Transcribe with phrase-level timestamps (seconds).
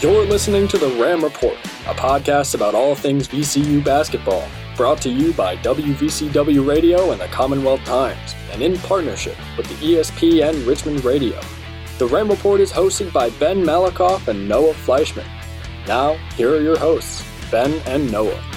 [0.00, 5.10] You're listening to the Ram Report, a podcast about all things VCU basketball, brought to
[5.10, 11.04] you by WVCW Radio and the Commonwealth Times, and in partnership with the ESPN Richmond
[11.04, 11.38] Radio.
[11.98, 15.28] The Ram Report is hosted by Ben Malakoff and Noah Fleischman.
[15.86, 18.49] Now, here are your hosts, Ben and Noah.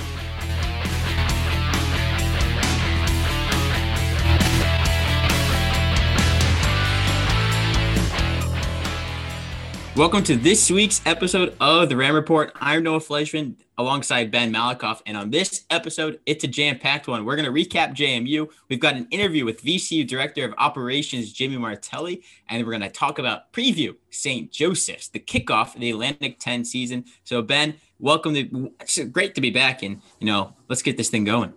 [9.96, 12.52] Welcome to this week's episode of the Ram Report.
[12.60, 15.04] I'm Noah Fleischman alongside Ben Malakoff.
[15.06, 17.24] And on this episode, it's a jam packed one.
[17.24, 18.50] We're going to recap JMU.
[18.70, 22.24] We've got an interview with VCU Director of Operations, Jimmy Martelli.
[22.50, 24.52] And we're going to talk about preview St.
[24.52, 27.06] Joseph's, the kickoff of the Atlantic 10 season.
[27.24, 29.84] So, Ben, welcome to it's great to be back.
[29.84, 31.54] And, you know, let's get this thing going.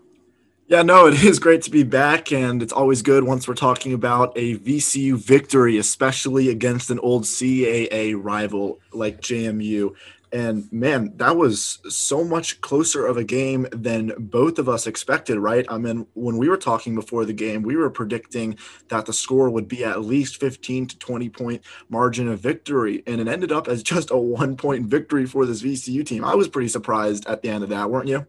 [0.68, 3.92] Yeah, no, it is great to be back, and it's always good once we're talking
[3.92, 9.95] about a VCU victory, especially against an old CAA rival like JMU.
[10.32, 15.38] And man, that was so much closer of a game than both of us expected,
[15.38, 15.64] right?
[15.68, 18.58] I mean, when we were talking before the game, we were predicting
[18.88, 23.20] that the score would be at least 15 to 20 point margin of victory, and
[23.20, 26.24] it ended up as just a one point victory for this VCU team.
[26.24, 28.26] I was pretty surprised at the end of that, weren't you?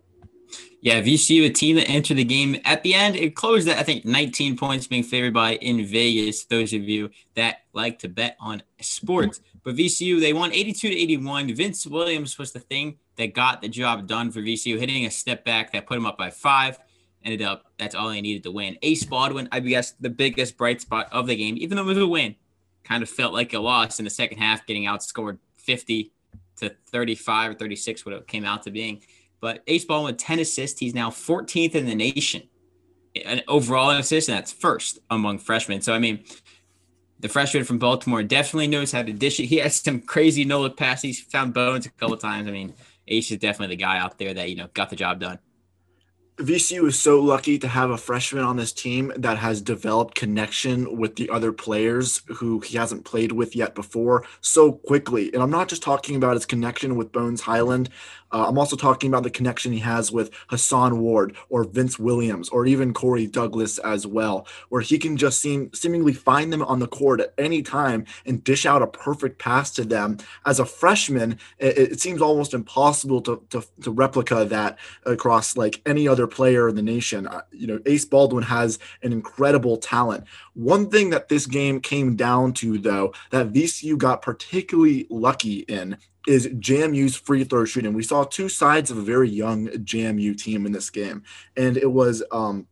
[0.81, 3.84] Yeah, VCU, a team that entered the game at the end, it closed at I
[3.84, 6.45] think 19 points, being favored by in Vegas.
[6.45, 10.95] Those of you that like to bet on sports, but VCU they won 82 to
[10.95, 11.56] 81.
[11.56, 15.44] Vince Williams was the thing that got the job done for VCU, hitting a step
[15.44, 16.80] back that put him up by five.
[17.23, 18.78] Ended up that's all they needed to win.
[18.84, 21.98] Ace Baldwin, I guess, the biggest bright spot of the game, even though it was
[21.98, 22.36] a win,
[22.84, 26.12] kind of felt like a loss in the second half, getting outscored 50
[26.58, 29.02] to 35 or 36, what it came out to being.
[29.39, 30.80] But Ace Ball with 10 assists.
[30.80, 32.43] He's now 14th in the nation
[33.25, 35.81] an overall assist, and that's first among freshmen.
[35.81, 36.23] So, I mean,
[37.19, 39.45] the freshman from Baltimore definitely knows how to dish it.
[39.45, 41.19] He has some crazy no look passes.
[41.19, 42.47] Found bones a couple times.
[42.47, 42.73] I mean,
[43.07, 45.39] Ace is definitely the guy out there that, you know, got the job done.
[46.38, 50.95] VCU is so lucky to have a freshman on this team that has developed connection
[50.95, 55.33] with the other players who he hasn't played with yet before so quickly.
[55.33, 57.89] And I'm not just talking about his connection with Bones Hyland.
[58.31, 62.49] Uh, I'm also talking about the connection he has with Hason Ward or Vince Williams
[62.49, 66.79] or even Corey Douglas as well, where he can just seem seemingly find them on
[66.79, 70.17] the court at any time and dish out a perfect pass to them.
[70.45, 75.81] As a freshman, it, it seems almost impossible to, to, to replica that across like
[75.85, 77.27] any other player in the nation.
[77.27, 80.25] Uh, you know, Ace Baldwin has an incredible talent.
[80.53, 85.97] One thing that this game came down to, though, that VCU got particularly lucky in
[86.27, 87.93] is JMU's free throw shooting.
[87.93, 91.23] We saw two sides of a very young JMU team in this game,
[91.55, 92.67] and it was um,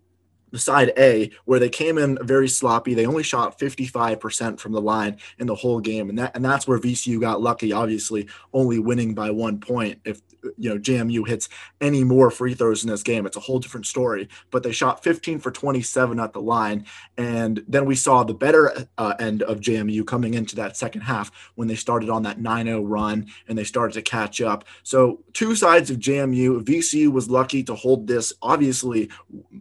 [0.53, 2.93] side A, where they came in very sloppy.
[2.93, 6.09] They only shot 55% from the line in the whole game.
[6.09, 9.99] And that and that's where VCU got lucky, obviously, only winning by one point.
[10.05, 10.21] If
[10.57, 11.49] you know JMU hits
[11.81, 14.29] any more free throws in this game, it's a whole different story.
[14.51, 16.85] But they shot 15 for 27 at the line.
[17.17, 21.31] And then we saw the better uh, end of JMU coming into that second half
[21.55, 24.65] when they started on that 9-0 run and they started to catch up.
[24.83, 26.63] So two sides of JMU.
[26.63, 29.09] VCU was lucky to hold this, obviously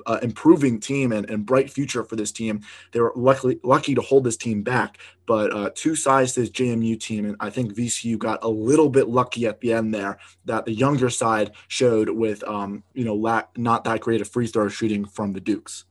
[0.07, 2.61] uh, improving team and, and bright future for this team.
[2.93, 6.51] They were lucky lucky to hold this team back, but uh, two sides to this
[6.51, 10.19] JMU team, and I think VCU got a little bit lucky at the end there
[10.45, 14.47] that the younger side showed with um, you know lack, not that great of free
[14.47, 15.85] throw shooting from the Dukes.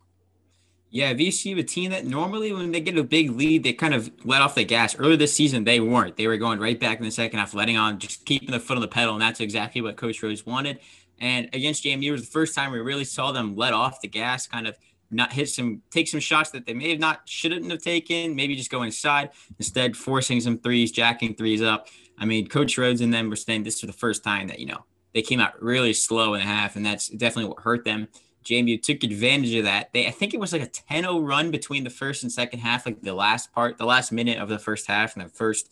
[0.89, 4.11] Yeah, VCU, a team that normally when they get a big lead, they kind of
[4.25, 4.95] let off the gas.
[4.95, 6.17] Earlier this season, they weren't.
[6.17, 8.75] They were going right back in the second half, letting on, just keeping the foot
[8.77, 10.79] on the pedal, and that's exactly what Coach Rhoades wanted.
[11.19, 14.45] And against JMU was the first time we really saw them let off the gas,
[14.45, 14.77] kind of
[15.15, 18.55] not hit some, take some shots that they may have not, shouldn't have taken, maybe
[18.55, 21.87] just go inside, instead forcing some threes, jacking threes up.
[22.17, 24.65] I mean, Coach Rhoades and them were saying this for the first time that, you
[24.65, 28.07] know, they came out really slow in the half, and that's definitely what hurt them.
[28.43, 29.93] JMU took advantage of that.
[29.93, 32.85] They, I think it was like a 10-0 run between the first and second half,
[32.85, 35.71] like the last part, the last minute of the first half and the first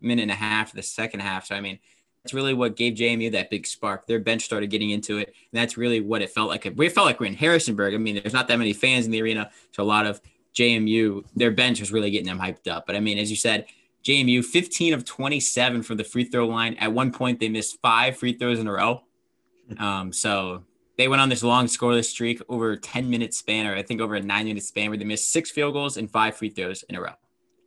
[0.00, 1.46] minute and a half of the second half.
[1.46, 1.78] So I mean,
[2.22, 4.06] that's really what gave JMU that big spark.
[4.06, 6.70] Their bench started getting into it, and that's really what it felt like.
[6.76, 7.94] We felt like we're in Harrisonburg.
[7.94, 10.20] I mean, there's not that many fans in the arena, so a lot of
[10.54, 12.86] JMU, their bench was really getting them hyped up.
[12.86, 13.66] But I mean, as you said,
[14.04, 16.74] JMU 15 of 27 from the free throw line.
[16.74, 19.02] At one point, they missed five free throws in a row.
[19.78, 20.64] Um, so
[20.98, 24.00] they went on this long scoreless streak over a 10 minute span, or I think
[24.00, 26.82] over a nine minute span, where they missed six field goals and five free throws
[26.84, 27.12] in a row.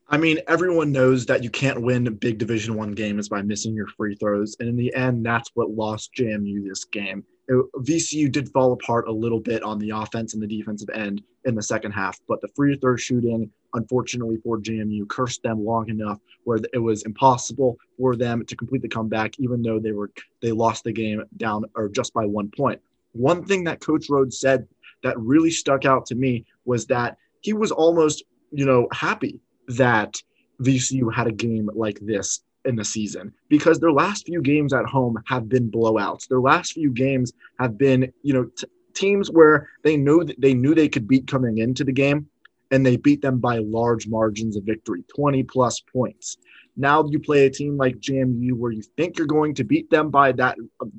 [0.10, 3.88] I mean, everyone knows that you can't win big Division One games by missing your
[3.88, 7.24] free throws, and in the end, that's what lost JMU this game.
[7.48, 11.22] it, VCU did fall apart a little bit on the offense and the defensive end
[11.46, 15.90] in the second half, but the free throw shooting, unfortunately for JMU, cursed them long
[15.90, 20.12] enough where it was impossible for them to complete the comeback, even though they were
[20.42, 22.80] they lost the game down or just by one point.
[23.14, 24.68] One thing that Coach Rhoades said
[25.02, 30.16] that really stuck out to me was that he was almost, you know, happy that
[30.62, 34.86] VCU had a game like this in the season because their last few games at
[34.86, 36.28] home have been blowouts.
[36.28, 40.54] Their last few games have been, you know, t- teams where they knew that they
[40.54, 42.28] knew they could beat coming into the game
[42.72, 46.38] and they beat them by large margins of victory, 20 plus points.
[46.76, 50.10] Now you play a team like JMU where you think you're going to beat them
[50.10, 50.58] by that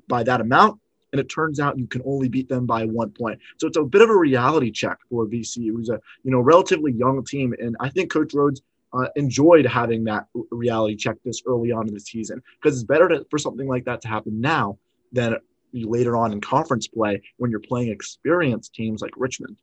[0.08, 0.80] by that amount
[1.14, 3.38] and it turns out you can only beat them by one point.
[3.58, 6.90] So it's a bit of a reality check for VCU, who's a you know relatively
[6.92, 8.62] young team, and I think Coach Rhoades
[8.92, 13.08] uh, enjoyed having that reality check this early on in the season because it's better
[13.08, 14.76] to, for something like that to happen now
[15.12, 15.36] than
[15.72, 19.56] later on in conference play when you're playing experienced teams like Richmond.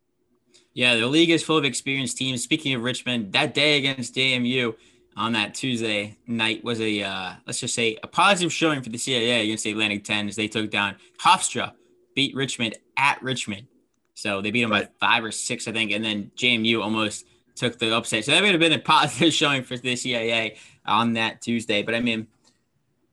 [0.73, 2.41] Yeah, the league is full of experienced teams.
[2.43, 4.73] Speaking of Richmond, that day against JMU
[5.21, 8.97] on that Tuesday night was a uh, let's just say a positive showing for the
[8.97, 11.73] CAA against the Atlantic 10 as they took down Hofstra,
[12.15, 13.67] beat Richmond at Richmond.
[14.15, 14.89] So they beat them right.
[14.99, 18.25] by five or six, I think, and then JMU almost took the upset.
[18.25, 20.57] So that would have been a positive showing for the CAA
[20.87, 21.83] on that Tuesday.
[21.83, 22.25] But I mean,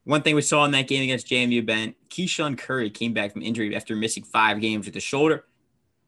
[0.05, 3.43] one thing we saw in that game against JMU, Ben, KeShawn Curry came back from
[3.43, 5.45] injury after missing five games with the shoulder.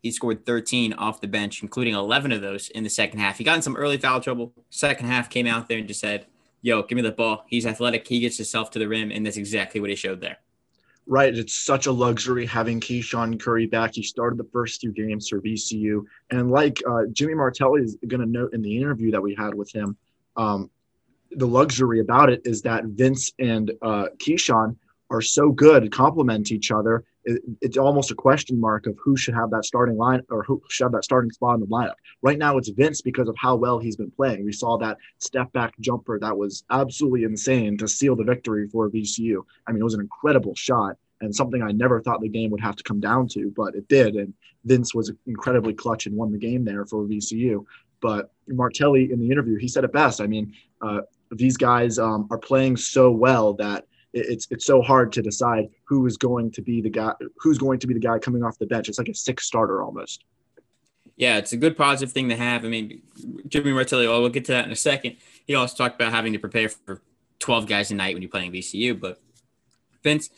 [0.01, 3.37] He scored 13 off the bench, including 11 of those in the second half.
[3.37, 4.53] He got in some early foul trouble.
[4.69, 6.25] Second half came out there and just said,
[6.63, 7.43] Yo, give me the ball.
[7.47, 8.07] He's athletic.
[8.07, 9.11] He gets himself to the rim.
[9.11, 10.37] And that's exactly what he showed there
[11.07, 11.35] right?
[11.35, 13.95] It's such a luxury having KeShawn Curry back.
[13.95, 16.03] He started the first two games for VCU.
[16.29, 19.53] And like uh, Jimmy Martelli is going to note in the interview that we had
[19.53, 19.97] with him,
[20.37, 20.69] um,
[21.31, 24.75] the luxury about it is that Vince and uh, KeShawn
[25.11, 27.03] are so good, complement each other.
[27.25, 30.61] It, it's almost a question mark of who should have that starting line or who
[30.69, 31.95] should have that starting spot in the lineup.
[32.21, 34.43] Right now, it's Vince because of how well he's been playing.
[34.43, 38.89] We saw that step back jumper that was absolutely insane to seal the victory for
[38.89, 39.43] VCU.
[39.67, 42.61] I mean, it was an incredible shot and something I never thought the game would
[42.61, 44.15] have to come down to, but it did.
[44.15, 44.33] And
[44.65, 47.63] Vince was incredibly clutch and won the game there for VCU.
[48.01, 50.21] But Martelli in the interview, he said it best.
[50.21, 55.11] I mean, uh, these guys um, are playing so well that it's it's so hard
[55.13, 58.19] to decide who is going to be the guy who's going to be the guy
[58.19, 58.89] coming off the bench.
[58.89, 60.23] It's like a six starter almost.
[61.15, 62.65] Yeah, it's a good positive thing to have.
[62.65, 63.01] I mean,
[63.47, 65.17] Jimmy Martelli, well, we'll get to that in a second.
[65.45, 67.01] He also talked about having to prepare for
[67.39, 69.21] 12 guys a night when you're playing VCU, but
[70.03, 70.29] Vince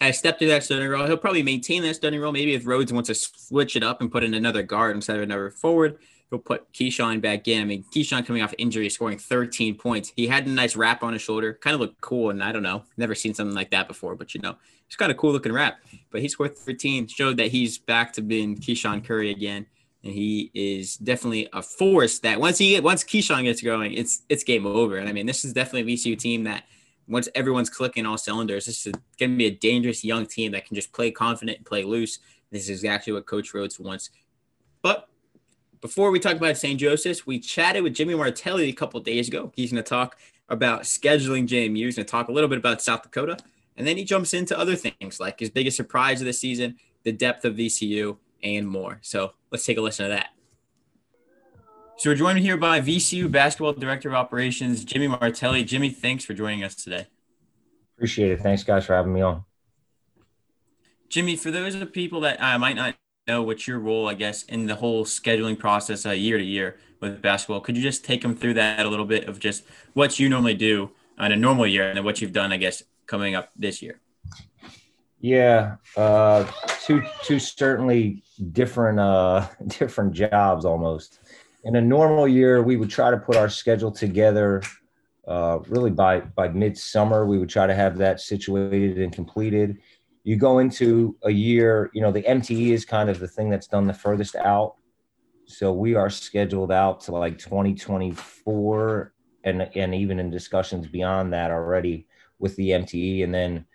[0.00, 1.06] has stepped into that starting role.
[1.06, 2.32] He'll probably maintain that starting role.
[2.32, 5.22] Maybe if Rhoades wants to switch it up and put in another guard instead of
[5.22, 5.98] another forward,
[6.32, 7.60] he'll put KeShawn back in.
[7.60, 10.12] I mean, KeShawn coming off injury, scoring 13 points.
[10.16, 12.30] He had a nice wrap on his shoulder, kind of looked cool.
[12.30, 14.56] And I don't know, never seen something like that before, but you know,
[14.86, 15.82] it's kind of cool looking wrap.
[16.10, 19.66] But he scored 13, showed that he's back to being KeShawn Curry again.
[20.04, 24.42] And he is definitely a force that once he once KeShawn gets going, it's it's
[24.42, 24.96] game over.
[24.96, 26.64] And I mean, this is definitely a VCU team that
[27.06, 30.64] once everyone's clicking all cylinders, this is going to be a dangerous young team that
[30.66, 32.20] can just play confident and play loose.
[32.50, 34.10] This is exactly what Coach Rhoades wants.
[34.82, 35.08] But
[35.82, 36.80] before we talk about St.
[36.80, 39.52] Joseph's, we chatted with Jimmy Martelli a couple days ago.
[39.54, 40.16] He's going to talk
[40.48, 41.84] about scheduling JMU.
[41.84, 43.36] He's going to talk a little bit about South Dakota.
[43.76, 47.12] And then he jumps into other things like his biggest surprise of the season, the
[47.12, 49.00] depth of VCU, and more.
[49.02, 50.28] So let's take a listen to that.
[51.96, 55.64] So we're joined here by VCU Basketball Director of Operations, Jimmy Martelli.
[55.64, 57.06] Jimmy, thanks for joining us today.
[57.96, 58.40] Appreciate it.
[58.40, 59.44] Thanks, guys, for having me on.
[61.08, 62.94] Jimmy, for those of the people that uh, might not
[63.26, 66.78] know what's your role, I guess, in the whole scheduling process uh, year to year
[67.00, 70.18] with basketball, could you just take them through that a little bit of just what
[70.18, 73.34] you normally do on a normal year and then what you've done, I guess, coming
[73.34, 74.00] up this year?
[75.20, 76.50] Yeah, uh,
[76.84, 81.20] two two certainly different uh, different jobs almost.
[81.62, 84.62] In a normal year, we would try to put our schedule together
[85.28, 87.24] uh, really by by midsummer.
[87.24, 89.78] We would try to have that situated and completed
[90.24, 93.66] you go into a year, you know, the MTE is kind of the thing that's
[93.66, 94.76] done the furthest out.
[95.46, 99.12] So we are scheduled out to like 2024
[99.44, 102.06] and and even in discussions beyond that already
[102.38, 103.24] with the MTE.
[103.24, 103.66] And then,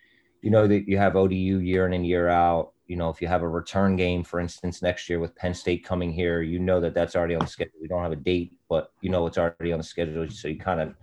[0.41, 2.71] you know, that you have ODU year in and year out.
[2.87, 5.83] You know, if you have a return game, for instance, next year with Penn State
[5.83, 7.79] coming here, you know that that's already on the schedule.
[7.81, 10.29] We don't have a date, but you know it's already on the schedule.
[10.29, 10.95] So you kind of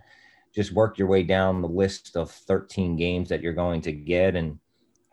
[0.55, 4.35] just work your way down the list of 13 games that you're going to get
[4.35, 4.59] and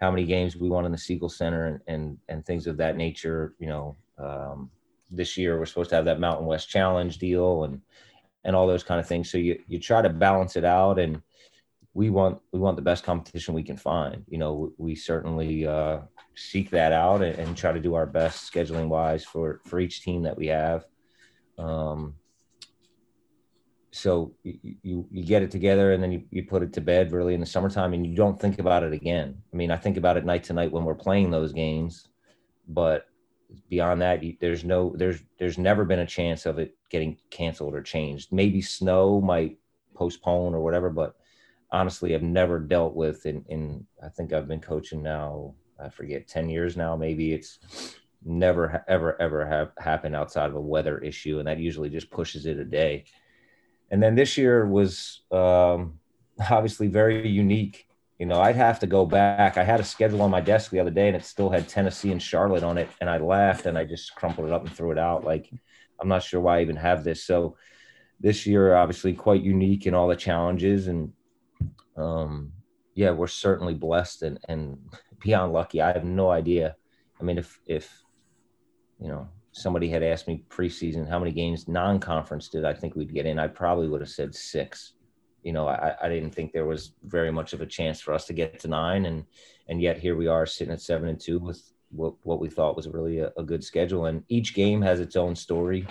[0.01, 2.97] how many games we won in the Siegel Center and and, and things of that
[2.97, 3.53] nature.
[3.59, 4.71] You know, um,
[5.09, 7.81] this year we're supposed to have that Mountain West Challenge deal and
[8.43, 9.31] and all those kind of things.
[9.31, 11.21] So you you try to balance it out, and
[11.93, 14.25] we want we want the best competition we can find.
[14.27, 15.99] You know, we, we certainly uh,
[16.35, 20.01] seek that out and, and, try to do our best scheduling wise for for each
[20.01, 20.85] team that we have.
[21.57, 22.15] Um,
[23.91, 27.33] so you, you, get it together and then you, you put it to bed really
[27.33, 29.37] in the summertime and you don't think about it again.
[29.53, 32.07] I mean, I think about it night to night when we're playing those games,
[32.69, 33.07] but
[33.69, 37.81] beyond that, there's no there's there's never been a chance of it getting canceled or
[37.81, 38.31] changed.
[38.31, 39.57] Maybe snow might
[39.93, 41.15] postpone or whatever, but
[41.69, 46.27] honestly, I've never dealt with in in I think I've been coaching now I forget
[46.27, 47.59] 10 years now maybe it's
[48.23, 52.45] never ever ever have happened outside of a weather issue and that usually just pushes
[52.45, 53.05] it a day
[53.91, 55.99] and then this year was um,
[56.49, 57.87] obviously very unique.
[58.17, 59.57] You know i'd have to go back.
[59.57, 62.11] I had a schedule on my desk the other day and it still had tennessee
[62.11, 62.87] and charlotte on it.
[63.01, 65.23] And i laughed and i just crumpled it up and threw it out.
[65.23, 65.49] Like
[65.99, 67.23] i'm not sure why i even have this.
[67.23, 67.57] So
[68.19, 70.85] this year obviously quite unique in all the challenges.
[70.87, 71.13] And
[71.97, 72.51] um,
[72.93, 74.77] yeah we're certainly blessed and, and
[75.19, 75.81] beyond lucky.
[75.81, 76.75] I have no idea.
[77.19, 78.03] I mean if if
[78.99, 83.13] you know somebody had asked me preseason how many games non-conference did I think we'd
[83.13, 84.93] get in, I probably would have said six.
[85.43, 88.25] You know, I, I didn't think there was very much of a chance for us
[88.27, 89.25] to get to nine, and
[89.67, 92.75] and yet here we are sitting at seven and two with what, what we thought
[92.75, 94.05] was really a, a good schedule.
[94.05, 95.87] And each game has its own story.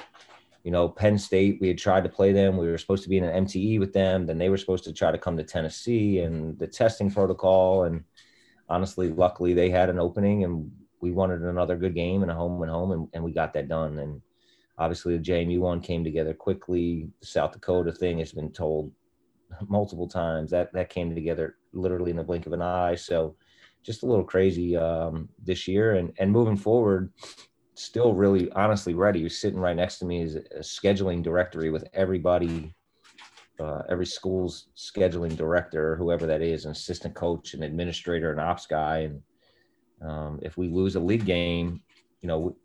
[0.65, 2.57] You know, Penn State, we had tried to play them.
[2.57, 4.27] We were supposed to be in an MTE with them.
[4.27, 7.85] Then they were supposed to try to come to Tennessee and the testing protocol.
[7.85, 8.05] And
[8.69, 12.63] honestly, luckily, they had an opening and we wanted another good game and a home
[12.63, 13.99] and home, and, and we got that done.
[13.99, 14.21] And
[14.79, 17.09] obviously, the JMU one came together quickly.
[17.21, 18.93] The South Dakota thing has been told
[19.69, 22.95] multiple times that that came together literally in the blink of an eye.
[22.95, 23.37] So
[23.83, 27.13] just a little crazy um, this year, and and moving forward,
[27.75, 29.21] still really honestly ready.
[29.21, 32.75] You're sitting right next to me is a scheduling directory with everybody.
[33.59, 38.67] Uh, every school's scheduling director, whoever that is, an assistant coach, an administrator, an ops
[38.67, 39.21] guy, and
[40.01, 41.81] um, if we lose a league game,
[42.23, 42.57] you know,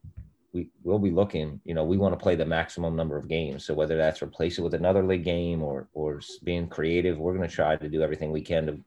[0.54, 1.60] we will be looking.
[1.66, 3.66] You know, we want to play the maximum number of games.
[3.66, 7.48] So whether that's replace it with another league game or or being creative, we're going
[7.48, 8.84] to try to do everything we can to, you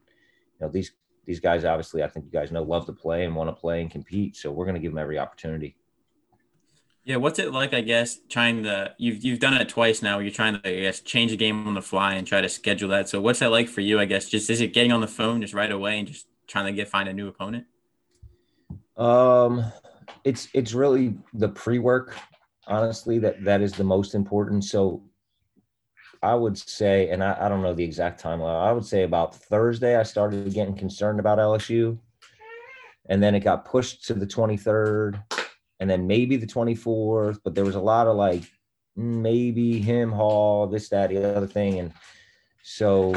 [0.59, 0.91] know, these
[1.25, 3.81] these guys obviously I think you guys know love to play and want to play
[3.81, 4.35] and compete.
[4.35, 5.75] So we're going to give them every opportunity.
[7.05, 7.73] Yeah, what's it like?
[7.73, 10.19] I guess trying to you've you've done it twice now.
[10.19, 12.89] You're trying to I guess change the game on the fly and try to schedule
[12.89, 13.09] that.
[13.09, 13.99] So what's that like for you?
[13.99, 16.65] I guess just is it getting on the phone just right away and just trying
[16.65, 17.65] to get find a new opponent?
[18.99, 19.63] Um,
[20.25, 22.15] it's it's really the pre-work,
[22.67, 24.65] honestly, that that is the most important.
[24.65, 25.03] So
[26.21, 28.61] I would say, and I, I don't know the exact timeline.
[28.61, 31.97] I would say about Thursday, I started getting concerned about LSU,
[33.07, 35.23] and then it got pushed to the 23rd,
[35.79, 37.39] and then maybe the 24th.
[37.43, 38.43] But there was a lot of like
[38.97, 41.93] maybe him, Hall, this, that, the other thing, and
[42.63, 43.15] so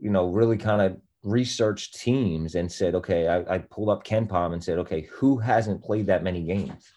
[0.00, 4.52] you know, really kind of researched teams and said, okay, I, I pulled up KenPom
[4.52, 6.92] and said, okay, who hasn't played that many games?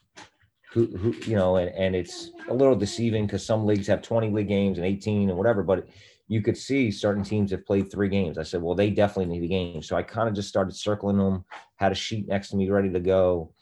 [0.71, 4.29] Who, who you know, and, and it's a little deceiving because some leagues have 20
[4.29, 5.88] league games and 18 and whatever, but
[6.29, 8.38] you could see certain teams have played three games.
[8.38, 9.81] I said, well, they definitely need a game.
[9.81, 11.43] So I kind of just started circling them,
[11.75, 13.53] had a sheet next to me ready to go,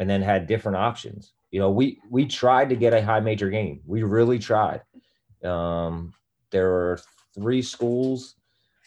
[0.00, 1.34] and then had different options.
[1.52, 3.80] You know, we we tried to get a high major game.
[3.86, 4.82] We really tried.
[5.44, 6.12] Um,
[6.50, 7.00] there were
[7.32, 8.34] three schools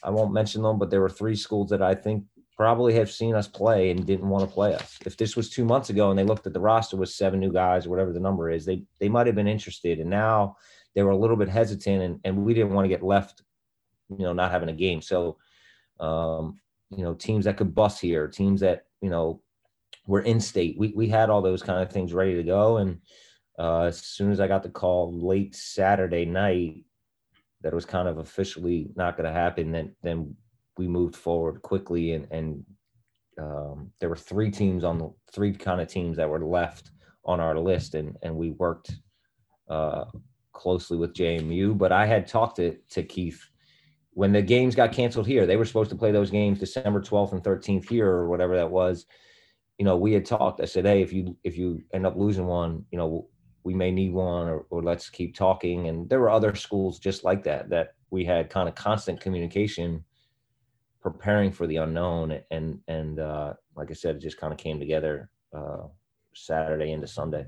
[0.04, 2.26] I won't mention them, but there were three schools that I think
[2.56, 4.98] probably have seen us play and didn't want to play us.
[5.06, 7.52] If this was two months ago and they looked at the roster with seven new
[7.52, 10.00] guys or whatever the number is, they they might have been interested.
[10.00, 10.58] And now
[10.94, 13.44] they were a little bit hesitant and, and we didn't want to get left,
[14.10, 15.02] you know, not having a game.
[15.02, 15.38] So
[16.00, 19.42] um, you know, teams that could bust here, teams that, you know,
[20.08, 20.78] were in state.
[20.78, 22.78] We we had all those kind of things ready to go.
[22.78, 23.00] And
[23.58, 26.84] uh, as soon as I got the call late Saturday night,
[27.62, 30.36] that was kind of officially not going to happen, then then
[30.78, 32.66] we moved forward quickly and and
[33.40, 36.92] um, there were three teams on the three kind of teams that were left
[37.26, 38.92] on our list and and we worked
[39.70, 40.06] uh,
[40.54, 41.78] closely with JMU.
[41.78, 43.50] But I had talked to to Keith
[44.12, 45.46] when the games got canceled here.
[45.46, 48.70] They were supposed to play those games December 12th and 13th here or whatever that
[48.70, 49.06] was.
[49.78, 50.60] You know, we had talked.
[50.60, 53.30] I said, hey, if you if you end up losing one, you know,
[53.70, 55.88] we may need one or, or let's keep talking.
[55.88, 60.04] And there were other schools just like that that we had kind of constant communication
[61.02, 62.40] preparing for the unknown.
[62.50, 65.84] And and uh, like i said it just kind of came together uh,
[66.36, 67.46] saturday into sunday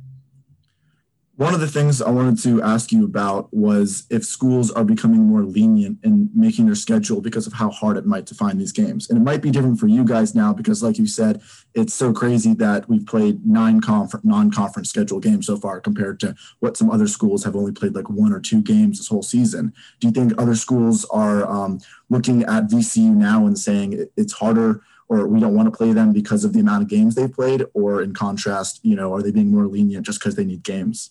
[1.42, 5.22] one of the things I wanted to ask you about was if schools are becoming
[5.22, 8.72] more lenient in making their schedule because of how hard it might to find these
[8.72, 9.10] games.
[9.10, 11.42] And it might be different for you guys now because, like you said,
[11.74, 16.36] it's so crazy that we've played nine conf- non-conference schedule games so far compared to
[16.60, 19.74] what some other schools have only played like one or two games this whole season.
[20.00, 21.80] Do you think other schools are um,
[22.12, 26.14] looking at VCU now and saying it's harder or we don't want to play them
[26.14, 29.32] because of the amount of games they've played, or in contrast, you know, are they
[29.32, 31.10] being more lenient just because they need games?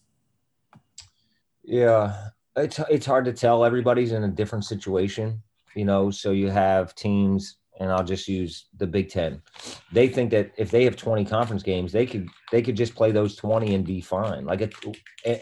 [1.70, 3.64] Yeah, it's it's hard to tell.
[3.64, 5.40] Everybody's in a different situation,
[5.76, 6.10] you know.
[6.10, 9.40] So you have teams, and I'll just use the Big Ten.
[9.92, 13.12] They think that if they have 20 conference games, they could they could just play
[13.12, 14.46] those 20 and be fine.
[14.46, 14.74] Like it,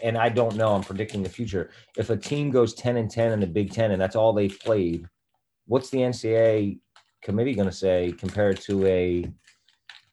[0.03, 0.75] and I don't know.
[0.75, 1.71] I'm predicting the future.
[1.97, 4.59] If a team goes 10 and 10 in the Big Ten, and that's all they've
[4.59, 5.07] played,
[5.65, 6.77] what's the NCAA
[7.23, 9.25] committee going to say compared to a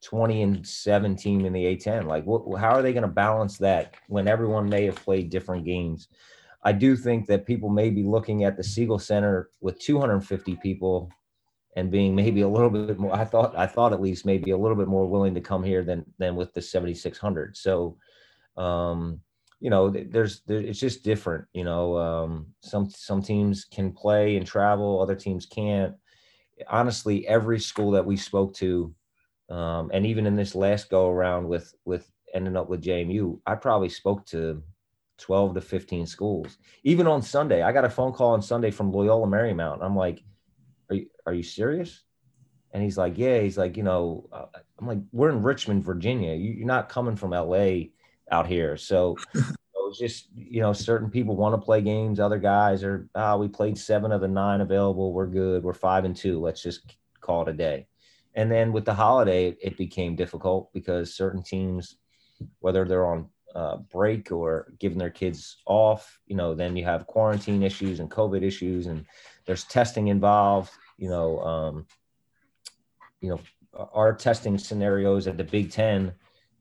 [0.07, 2.07] 20 and 7 team in the A10?
[2.07, 5.65] Like, what, how are they going to balance that when everyone may have played different
[5.65, 6.07] games?
[6.63, 11.11] I do think that people may be looking at the Siegel Center with 250 people
[11.75, 13.15] and being maybe a little bit more.
[13.15, 15.83] I thought, I thought at least maybe a little bit more willing to come here
[15.83, 17.57] than than with the 7600.
[17.57, 17.99] So,
[18.57, 19.21] um,
[19.59, 21.47] you know, there's, there, it's just different.
[21.53, 25.95] You know, um, some some teams can play and travel, other teams can't.
[26.69, 28.95] Honestly, every school that we spoke to
[29.49, 33.55] um, and even in this last go around with with ending up with JMU, I
[33.55, 34.63] probably spoke to
[35.19, 36.59] 12 to 15 schools.
[36.85, 39.83] Even on Sunday, I got a phone call on Sunday from Loyola Marymount.
[39.83, 40.23] I'm like,
[40.91, 42.03] are you, are you serious?
[42.73, 43.41] And he's like, yeah.
[43.41, 44.47] He's like, you know, uh,
[44.79, 46.35] I'm like, we're in Richmond, Virginia.
[46.35, 47.87] You, are not coming from LA
[48.31, 48.77] out here.
[48.77, 52.21] So it's just, you know, certain people want to play games.
[52.21, 55.13] Other guys are, ah, we played seven of the nine available.
[55.13, 55.63] We're good.
[55.63, 56.41] We're five and two.
[56.41, 57.87] Let's just call it a day.
[58.37, 61.97] And then with the holiday, it became difficult because certain teams,
[62.61, 67.07] whether they're on uh, break or giving their kids off, you know, then you have
[67.07, 69.07] quarantine issues and COVID issues, and
[69.47, 70.71] there's testing involved.
[70.99, 71.87] You know, um,
[73.23, 73.41] you know,
[73.95, 76.13] our testing scenarios at the Big Ten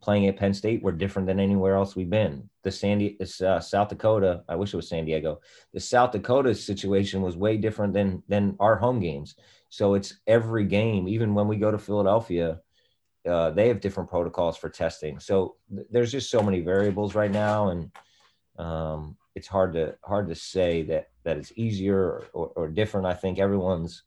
[0.02, 2.50] playing at Penn State were different than anywhere else we've been.
[2.64, 5.42] The Sandy, uh, South Dakota, I wish it was San Diego.
[5.74, 9.36] The South Dakota situation was way different than than our home games.
[9.76, 12.62] So it's every game, even when we go to Philadelphia,
[13.28, 15.20] uh, they have different protocols for testing.
[15.20, 17.92] So th- there's just so many variables right now, and
[18.58, 23.06] um, it's hard to hard to say that that it's easier or, or different.
[23.06, 24.04] I think everyone's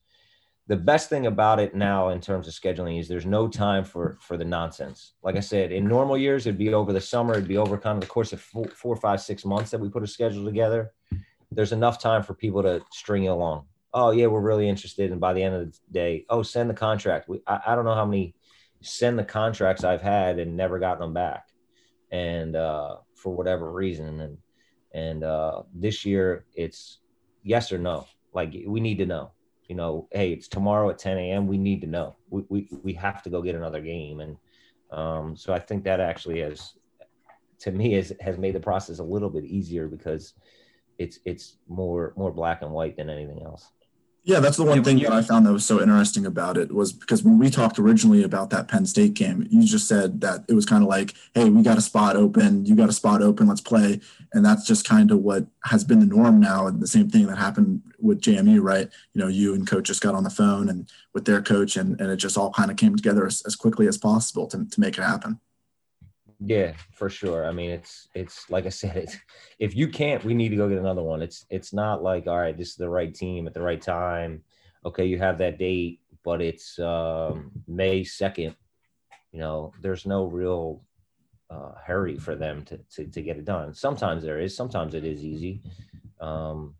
[0.69, 4.16] the best thing about it now in terms of scheduling is there's no time for
[4.23, 5.12] for the nonsense.
[5.23, 7.97] Like I said, in normal years it'd be over the summer, it'd be over kind
[7.97, 10.93] of the course of four, four five, six months that we put a schedule together.
[11.53, 15.20] There's enough time for people to string it along oh yeah, we're really interested, and
[15.20, 17.29] by the end of the day, oh send the contract.
[17.29, 18.35] We, I, I don't know how many
[18.81, 21.48] send the contracts I've had and never gotten them back,
[22.11, 24.38] and uh, for whatever reason, and
[24.92, 26.98] and uh, this year it's
[27.42, 28.07] yes or no.
[28.33, 29.33] Like we need to know.
[29.68, 31.46] You know, hey, it's tomorrow at 10 a.m.
[31.46, 32.16] We need to know.
[32.31, 34.37] We we we have to go get another game, and
[34.90, 36.72] um, so I think that actually has,
[37.61, 40.35] to me, has has made the process a little bit easier because
[40.98, 43.70] it's it's more more black and white than anything else.
[44.29, 46.93] Yeah, that's the one thing that I found that was so interesting about it was
[46.93, 50.53] because when we talked originally about that Penn State game, you just said that it
[50.53, 53.49] was kind of like, hey, we got a spot open, you got a spot open,
[53.49, 54.01] let's play.
[54.35, 56.67] And that's just kind of what has been the norm now.
[56.67, 58.91] And the same thing that happened with JMU, right?
[59.14, 61.99] You know, you and coach just got on the phone and with their coach, and,
[61.99, 64.79] and it just all kind of came together as, as quickly as possible to, to
[64.79, 65.41] make it happen.
[66.40, 67.46] Yeah, for sure.
[67.46, 69.16] I mean, it's it's like I said, it's
[69.59, 71.22] if you can't, we need to go get another one.
[71.22, 74.42] It's it's not like all right, this is the right team at the right time.
[74.85, 78.55] Okay, you have that date, but it's um, May second.
[79.33, 80.83] You know, there's no real
[81.51, 83.74] uh, hurry for them to, to to get it done.
[83.74, 85.61] Sometimes there is, sometimes it is easy.
[86.20, 86.74] Um,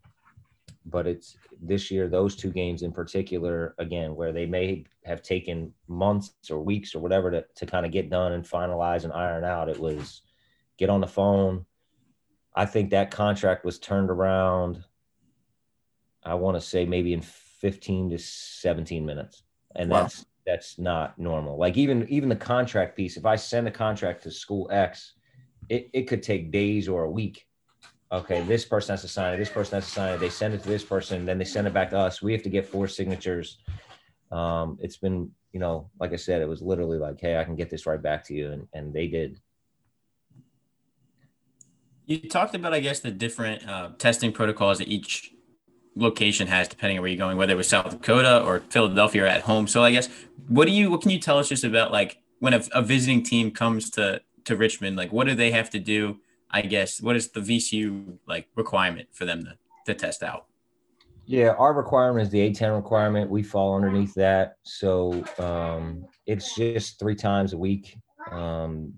[0.85, 5.73] but it's this year those two games in particular again where they may have taken
[5.87, 9.43] months or weeks or whatever to, to kind of get done and finalize and iron
[9.43, 10.21] out it was
[10.77, 11.65] get on the phone.
[12.55, 14.83] I think that contract was turned around
[16.23, 19.43] i want to say maybe in 15 to 17 minutes.
[19.75, 20.01] And wow.
[20.01, 21.57] that's that's not normal.
[21.57, 25.13] Like even even the contract piece if i send a contract to school x
[25.67, 27.45] it, it could take days or a week
[28.11, 30.19] okay, this person has to sign it, this person has to sign it.
[30.19, 32.21] They send it to this person, then they send it back to us.
[32.21, 33.59] We have to get four signatures.
[34.31, 37.55] Um, it's been, you know, like I said, it was literally like, hey, I can
[37.55, 39.39] get this right back to you, and and they did.
[42.05, 45.31] You talked about, I guess, the different uh, testing protocols that each
[45.95, 49.27] location has, depending on where you're going, whether it was South Dakota or Philadelphia or
[49.27, 49.67] at home.
[49.67, 50.09] So, I guess,
[50.47, 53.21] what do you, what can you tell us just about like when a, a visiting
[53.21, 56.19] team comes to to Richmond, like what do they have to do?
[56.51, 60.45] I guess what is the VCU like requirement for them to, to test out?
[61.25, 63.29] Yeah, our requirement is the A10 requirement.
[63.29, 64.55] We fall underneath that.
[64.63, 67.95] So um, it's just three times a week.
[68.31, 68.93] Um,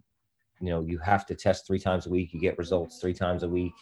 [0.62, 2.34] you know, you have to test three times a week.
[2.34, 3.74] You get results three times a week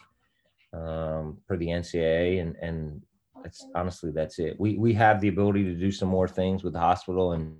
[0.72, 2.40] um, for the NCAA.
[2.40, 3.02] And, and
[3.44, 4.58] that's honestly, that's it.
[4.58, 7.56] We, we have the ability to do some more things with the hospital and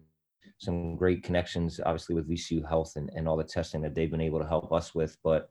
[0.58, 4.20] some great connections, obviously with VCU Health and, and all the testing that they've been
[4.20, 5.16] able to help us with.
[5.22, 5.50] But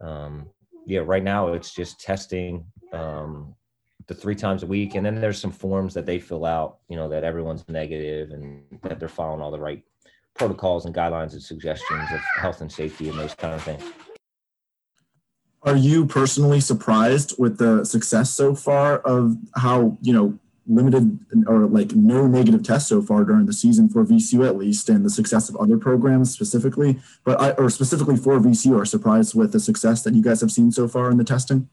[0.00, 0.48] um,
[0.86, 3.54] yeah, right now it's just testing um,
[4.06, 6.96] the three times a week, and then there's some forms that they fill out, you
[6.96, 9.82] know, that everyone's negative and that they're following all the right
[10.34, 13.82] protocols and guidelines and suggestions of health and safety and those kind of things.
[15.62, 21.66] Are you personally surprised with the success so far of how, you know, limited or
[21.66, 25.10] like no negative tests so far during the season for VCU at least, and the
[25.10, 29.60] success of other programs specifically, but I, or specifically for VCU, are surprised with the
[29.60, 31.68] success that you guys have seen so far in the testing?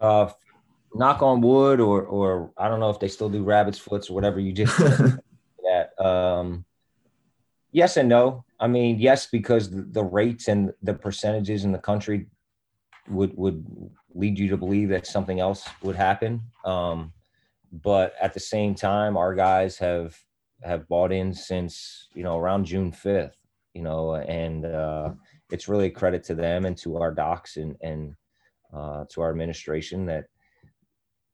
[0.00, 0.30] Uh,
[0.94, 4.14] knock on wood, or or I don't know if they still do rabbit's foots or
[4.14, 5.98] whatever you just that.
[5.98, 6.64] Um,
[7.72, 8.44] yes and no.
[8.60, 12.26] I mean, yes, because the rates and the percentages in the country
[13.08, 13.66] would would
[14.14, 16.42] lead you to believe that something else would happen.
[16.64, 17.12] Um,
[17.72, 20.16] but at the same time, our guys have
[20.62, 23.36] have bought in since you know around June fifth.
[23.74, 25.12] You know, and uh,
[25.50, 28.14] it's really a credit to them and to our docs and and
[28.72, 30.26] uh, to our administration that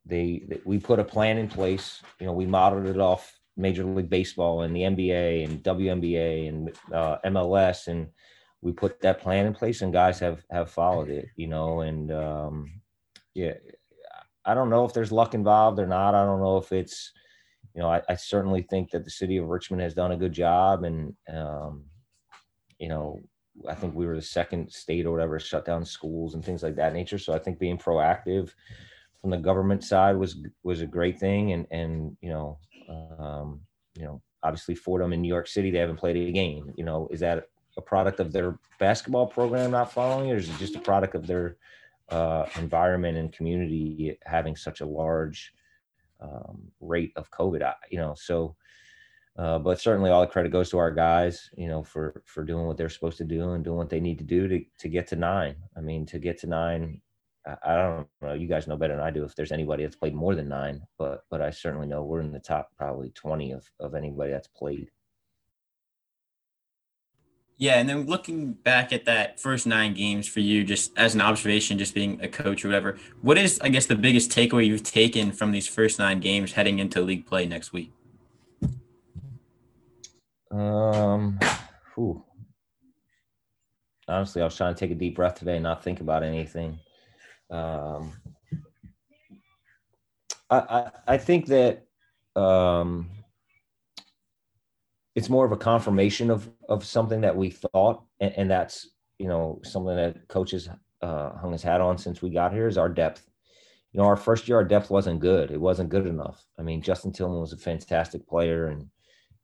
[0.07, 2.03] they, they we put a plan in place.
[2.21, 6.71] You know, we modeled it off Major League Baseball and the NBA and WNBA and
[6.93, 8.09] uh, MLS, and
[8.63, 11.27] we put that plan in place, and guys have have followed it.
[11.37, 12.81] You know, and um,
[13.35, 13.55] yeah,
[14.45, 16.15] I don't know if there's luck involved or not.
[16.15, 17.13] I don't know if it's,
[17.75, 20.33] you know, I, I certainly think that the city of Richmond has done a good
[20.33, 21.85] job, and um,
[22.79, 23.21] you know,
[23.69, 26.77] I think we were the second state or whatever shut down schools and things like
[26.77, 27.19] that nature.
[27.19, 28.53] So I think being proactive
[29.21, 32.59] from the government side was was a great thing, and and you know,
[33.19, 33.61] um,
[33.95, 36.73] you know, obviously Fordham in New York City they haven't played a game.
[36.77, 40.59] You know, is that a product of their basketball program not following, or is it
[40.59, 41.57] just a product of their
[42.11, 45.53] uh, environment and community having such a large
[46.21, 47.73] um, rate of COVID?
[47.91, 48.57] You know, so.
[49.37, 52.67] Uh, but certainly all the credit goes to our guys, you know, for for doing
[52.67, 55.07] what they're supposed to do and doing what they need to do to to get
[55.07, 55.55] to nine.
[55.77, 57.01] I mean, to get to nine
[57.63, 58.35] I don't know.
[58.35, 60.83] You guys know better than I do if there's anybody that's played more than nine,
[60.99, 64.49] but but I certainly know we're in the top probably 20 of of anybody that's
[64.49, 64.91] played.
[67.61, 71.21] Yeah, and then looking back at that first nine games for you, just as an
[71.21, 74.85] observation, just being a coach or whatever, what is I guess the biggest takeaway you've
[74.85, 77.93] taken from these first nine games heading into league play next week?
[80.53, 81.39] Um,
[81.97, 82.25] whew.
[84.07, 86.79] honestly, I was trying to take a deep breath today and not think about anything.
[87.51, 88.13] Um,
[90.49, 91.87] I, I, I think that
[92.37, 93.11] um,
[95.15, 99.29] it's more of a confirmation of of something that we thought, and, and that's you
[99.29, 100.69] know something that coaches
[101.03, 103.29] uh, hung his hat on since we got here is our depth.
[103.93, 105.51] You know, our first year, our depth wasn't good.
[105.51, 106.45] It wasn't good enough.
[106.59, 108.87] I mean, Justin Tillman was a fantastic player, and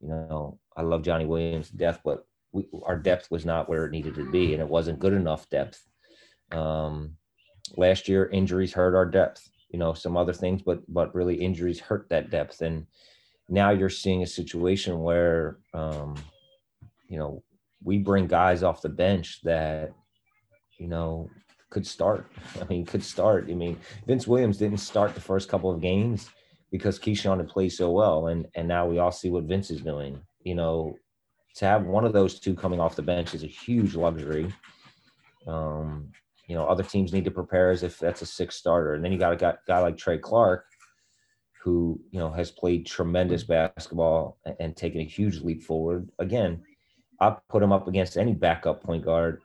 [0.01, 3.85] you know, I love Johnny Williams to death, but we, our depth was not where
[3.85, 5.83] it needed to be, and it wasn't good enough depth.
[6.51, 7.17] Um,
[7.75, 11.79] last year injuries hurt our depth you know some other things but but really injuries
[11.79, 12.85] hurt that depth and
[13.47, 16.15] now you're seeing a situation where um
[17.07, 17.43] you know
[17.83, 19.93] we bring guys off the bench that
[20.77, 21.29] you know
[21.69, 22.31] could start.
[22.61, 23.47] I mean could start.
[23.49, 23.77] I mean
[24.07, 26.29] vince williams didn't start the first couple of games
[26.71, 29.81] because KeShawn had played so well and and now we all see what vince is
[29.81, 30.21] doing.
[30.43, 30.95] You know
[31.55, 34.51] to have one of those two coming off the bench is a huge luxury.
[35.47, 36.11] Um
[36.47, 38.93] you know, other teams need to prepare as if that's a six starter.
[38.93, 40.65] And then you got a guy, guy like Tre Clark,
[41.65, 46.07] who, you know, has played tremendous basketball and, and taken a huge leap forward.
[46.19, 46.61] Again,
[47.19, 49.41] I put him up against any backup point guard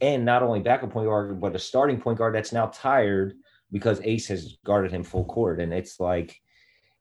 [0.00, 3.34] and not only backup point guard, but a starting point guard that's now tired
[3.70, 5.60] because Ace has guarded him full court.
[5.60, 6.40] And it's like,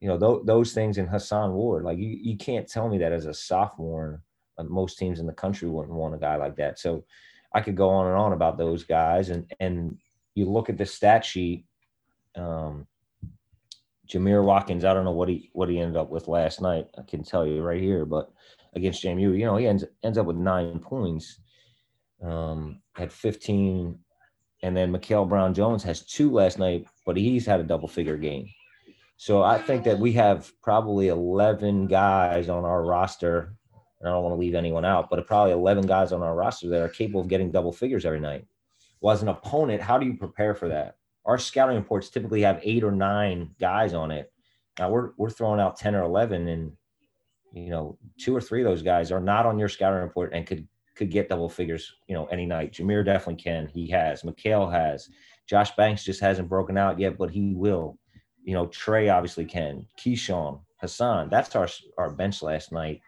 [0.01, 3.13] you know, th- those things in Hason Ward, like you, you can't tell me that
[3.13, 4.21] as a sophomore,
[4.57, 6.77] uh, most teams in the country wouldn't want a guy like that.
[6.77, 7.05] So
[7.53, 9.29] I could go on and on about those guys.
[9.29, 9.97] And and
[10.35, 11.63] you look at the stat sheet,
[12.35, 12.85] um,
[14.07, 14.85] Jamir Watkins.
[14.85, 16.87] I don't know what he what he ended up with last night.
[16.97, 18.31] I can tell you right here, but
[18.73, 21.39] against JMU, you know, he ends ends up with nine points,
[22.23, 23.97] um, had 15,
[24.63, 28.17] and then Mikeal Brown Jones has two last night, but he's had a double figure
[28.17, 28.47] game.
[29.17, 33.57] So I think that we have probably 11 guys on our roster
[33.99, 36.69] and I don't want to leave anyone out, but probably 11 guys on our roster
[36.69, 38.45] that are capable of getting double figures every night.
[39.01, 40.97] Well, as an opponent, how do you prepare for that?
[41.27, 44.31] Our scouting reports typically have eight or nine guys on it.
[44.79, 46.73] Now we're we're throwing out 10 or 11, and
[47.53, 50.47] you know, two or three of those guys are not on your scouting report and
[50.47, 52.73] could could get double figures, you know, any night.
[52.73, 53.67] Jamir definitely can.
[53.67, 54.23] He has.
[54.23, 55.09] Mikeal has.
[55.47, 57.99] Josh Banks just hasn't broken out yet, but he will.
[58.43, 59.87] You know, Tre obviously can.
[59.99, 61.29] KeShawn, Hason.
[61.29, 63.01] That's our our bench last night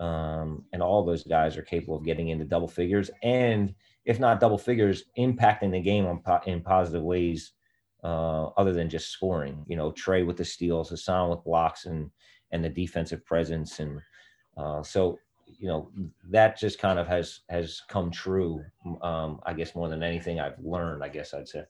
[0.00, 3.74] Um, and all those guys are capable of getting into double figures and
[4.06, 7.52] if not double figures, impacting the game on, in positive ways
[8.06, 9.64] uh, other than just scoring.
[9.66, 12.10] You know, Tre with the steals, Hason with blocks, and
[12.52, 14.00] and the defensive presence, and
[14.56, 15.18] uh, so
[15.58, 15.90] you know
[16.30, 18.64] that just kind of has has come true.
[19.02, 21.02] Um, I guess more than anything I've learned.
[21.02, 21.64] I guess I'd say.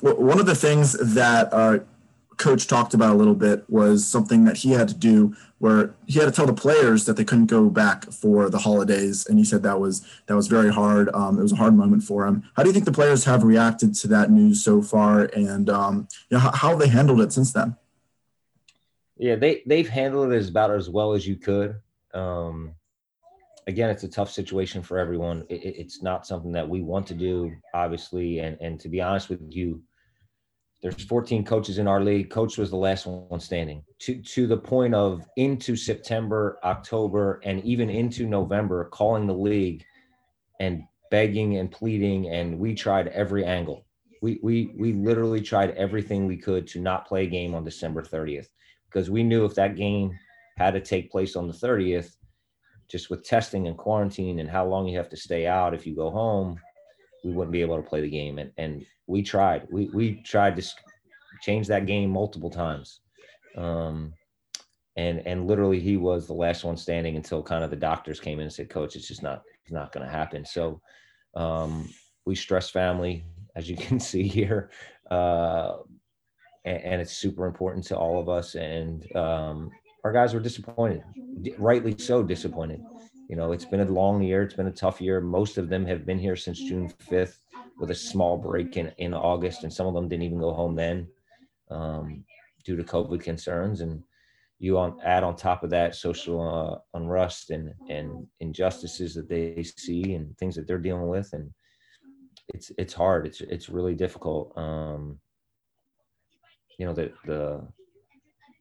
[0.00, 1.78] One of the things that uh,
[2.36, 6.18] coach talked about a little bit was something that he had to do where he
[6.18, 9.26] had to tell the players that they couldn't go back for the holidays.
[9.26, 11.08] And he said that was that was very hard.
[11.14, 12.42] Um, it was a hard moment for him.
[12.56, 15.24] How do you think the players have reacted to that news so far?
[15.34, 17.76] And um, you know, how, how they handled it since then?
[19.16, 21.76] Yeah they they've handled it as about as well as you could.
[22.12, 22.74] Um,
[23.66, 25.46] again it's a tough situation for everyone.
[25.48, 28.40] It, it's not something that we want to do obviously.
[28.40, 29.82] And and to be honest with you
[30.82, 32.30] there's 14 coaches in our league.
[32.30, 37.64] Coach was the last one standing to, to the point of into September, October, and
[37.64, 39.82] even into November, calling the league
[40.60, 42.28] and begging and pleading.
[42.28, 43.86] And we tried every angle.
[44.20, 48.02] We, we, we literally tried everything we could to not play a game on December
[48.02, 48.48] 30th
[48.86, 50.18] because we knew if that game
[50.56, 52.16] had to take place on the 30th,
[52.88, 55.96] just with testing and quarantine and how long you have to stay out if you
[55.96, 56.58] go home,
[57.24, 58.38] we wouldn't be able to play the game.
[58.38, 59.66] And, and we tried.
[59.70, 60.62] We we tried to
[61.42, 63.00] change that game multiple times.
[63.56, 64.14] Um,
[64.96, 68.38] and and literally he was the last one standing until kind of the doctors came
[68.38, 70.44] in and said, Coach, it's just not it's not going to happen.
[70.44, 70.80] So
[71.34, 71.88] um,
[72.24, 73.24] we stress family,
[73.56, 74.70] as you can see here,
[75.10, 75.78] uh,
[76.64, 78.54] and, and, it's super important to all of us.
[78.54, 79.70] And um,
[80.04, 81.02] our guys were disappointed,
[81.58, 82.80] rightly so disappointed.
[83.28, 84.42] You know, it's been a long year.
[84.42, 85.20] It's been a tough year.
[85.20, 87.36] Most of them have been here since June 5th
[87.78, 90.74] with a small break in, in August, and some of them didn't even go home
[90.74, 91.08] then
[91.70, 92.24] um,
[92.64, 93.80] due to COVID concerns.
[93.80, 94.02] And
[94.58, 99.62] you on, add on top of that social uh, unrest and, and injustices that they
[99.62, 101.50] see and things that they're dealing with, and
[102.48, 103.26] it's it's hard.
[103.26, 104.56] It's it's really difficult.
[104.56, 105.18] Um,
[106.78, 107.66] you know the the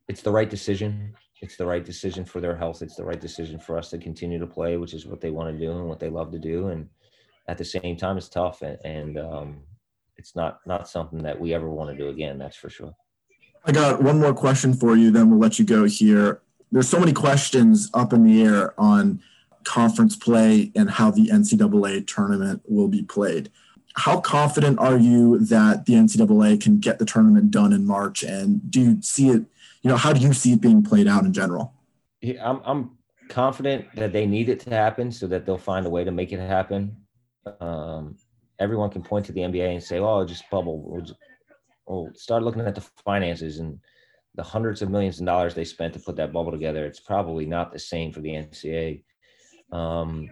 [0.07, 1.13] it's the right decision.
[1.41, 2.81] It's the right decision for their health.
[2.81, 5.53] It's the right decision for us to continue to play, which is what they want
[5.53, 6.69] to do and what they love to do.
[6.69, 6.87] And
[7.47, 9.63] at the same time, it's tough and, and um,
[10.17, 12.37] it's not not something that we ever want to do again.
[12.37, 12.95] That's for sure.
[13.65, 16.41] I got one more question for you, then we'll let you go here.
[16.71, 19.21] There's so many questions up in the air on
[19.63, 23.49] conference play and how the NCAA tournament will be played.
[23.95, 28.23] How confident are you that the NCAA can get the tournament done in March?
[28.23, 29.45] And do you see it,
[29.81, 31.73] you know, how do you see it being played out in general?
[32.19, 32.97] Yeah, I'm, I'm
[33.29, 36.33] confident that they need it to happen so that they'll find a way to make
[36.33, 36.97] it happen
[37.59, 38.15] um,
[38.59, 41.05] everyone can point to the NBA and say, "Oh, just bubble." We'll,
[41.87, 43.79] we'll start looking at the finances and
[44.35, 46.85] the hundreds of millions of dollars they spent to put that bubble together.
[46.85, 49.03] It's probably not the same for the NCAA.
[49.71, 50.29] Um,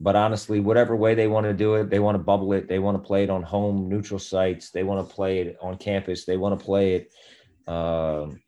[0.00, 2.68] but honestly, whatever way they want to do it, they want to bubble it.
[2.68, 4.70] They want to play it on home neutral sites.
[4.70, 6.24] They want to play it on campus.
[6.24, 7.12] They want to play it,
[7.70, 8.40] um,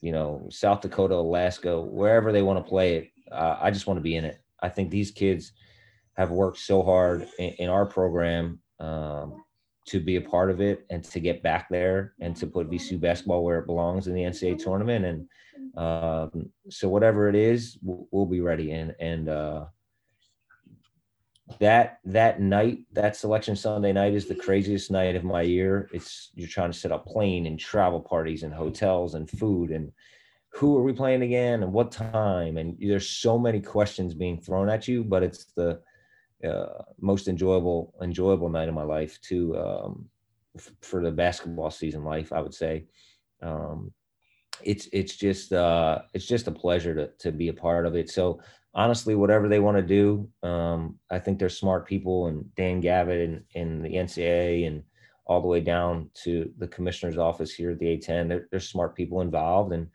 [0.00, 3.10] you know, South Dakota, Alaska, wherever they want to play it.
[3.30, 4.42] Uh, I just want to be in it.
[4.60, 5.52] I think these kids
[6.16, 9.44] have worked so hard in, in our program um,
[9.86, 12.98] to be a part of it and to get back there and to put VCU
[13.00, 15.04] basketball where it belongs in the NCAA tournament.
[15.04, 15.28] And
[15.76, 18.72] um, so whatever it is, we'll, we'll be ready.
[18.72, 19.66] And and uh,
[21.58, 25.90] that that night, that selection Sunday night is the craziest night of my year.
[25.92, 29.92] It's you're trying to set up plane and travel parties and hotels and food and
[30.54, 34.68] who are we playing again and what time and there's so many questions being thrown
[34.68, 35.80] at you but it's the
[36.44, 40.08] uh, most enjoyable enjoyable night of my life to um,
[40.56, 42.84] f- for the basketball season life I would say.
[43.42, 43.92] Um,
[44.62, 48.10] it's it's just uh, it's just a pleasure to to be a part of it.
[48.10, 48.40] So
[48.74, 53.28] honestly whatever they want to do um, I think they're smart people and Dan Gavitt
[53.28, 54.82] and, and the NCAA and
[55.26, 58.94] all the way down to the commissioner's office here at the A10 they're, they're smart
[58.94, 59.88] people involved and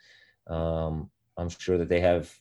[0.47, 2.33] um, I'm sure that they have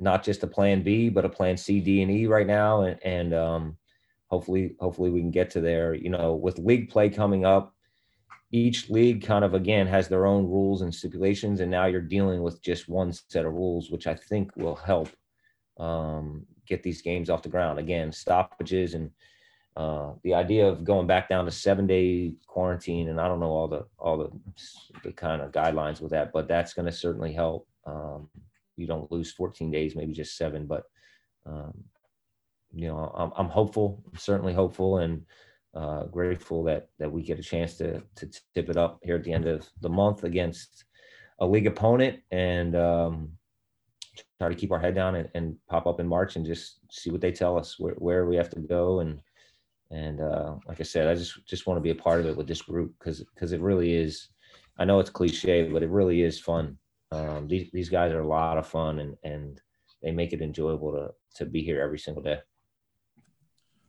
[0.00, 2.82] not just a plan B, but a plan C, D, and E right now.
[2.82, 3.76] And, and um,
[4.28, 5.94] hopefully, hopefully we can get to there.
[5.94, 7.74] You know, with league play coming up,
[8.52, 12.42] each league kind of again has their own rules and stipulations, and now you're dealing
[12.42, 15.08] with just one set of rules, which I think will help
[15.78, 17.78] um, get these games off the ground.
[17.78, 19.10] Again, stoppages and
[19.76, 23.50] uh, the idea of going back down to seven day quarantine, and I don't know
[23.50, 24.30] all the all the
[25.04, 27.68] the kind of guidelines with that, but that's going to certainly help.
[27.86, 28.28] Um,
[28.80, 30.66] you don't lose 14 days, maybe just seven.
[30.66, 30.84] But
[31.46, 31.84] um,
[32.72, 35.22] you know, I'm, I'm hopeful, certainly hopeful, and
[35.74, 39.24] uh, grateful that that we get a chance to to tip it up here at
[39.24, 40.84] the end of the month against
[41.38, 43.30] a league opponent and um,
[44.38, 47.10] try to keep our head down and, and, pop up in March and just see
[47.10, 49.20] what they tell us where, where we have to go and
[49.90, 52.36] and uh, like I said, I just just want to be a part of it
[52.36, 54.28] with this group because because it really is.
[54.78, 56.78] I know it's cliche, but it really is fun.
[57.12, 59.60] Um, these these guys are a lot of fun and and
[60.02, 62.38] they make it enjoyable to to be here every single day.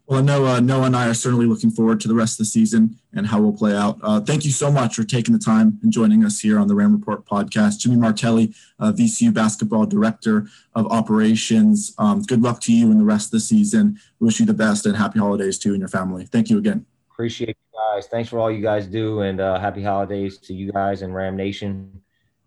[0.08, 2.40] Well, I know uh, Noah and I are certainly looking forward to the rest of
[2.40, 3.98] the season and how we'll play out.
[4.02, 6.76] Uh, thank you so much for taking the time and joining us here on the
[6.76, 7.80] Ram Report podcast.
[7.80, 11.94] Jimmy Martelli, uh, VCU basketball director of operations.
[11.98, 14.00] Um, good luck to you in the rest of the season.
[14.20, 16.26] Wish you the best and happy holidays to you and your family.
[16.26, 16.86] Thank you again.
[17.12, 18.08] Appreciate you guys.
[18.08, 21.38] Thanks for all you guys do and uh, happy holidays to you guys and Ram
[21.38, 22.02] Nation.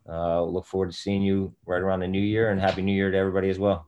[0.09, 3.11] Uh, look forward to seeing you right around the new year and happy new year
[3.11, 3.87] to everybody as well.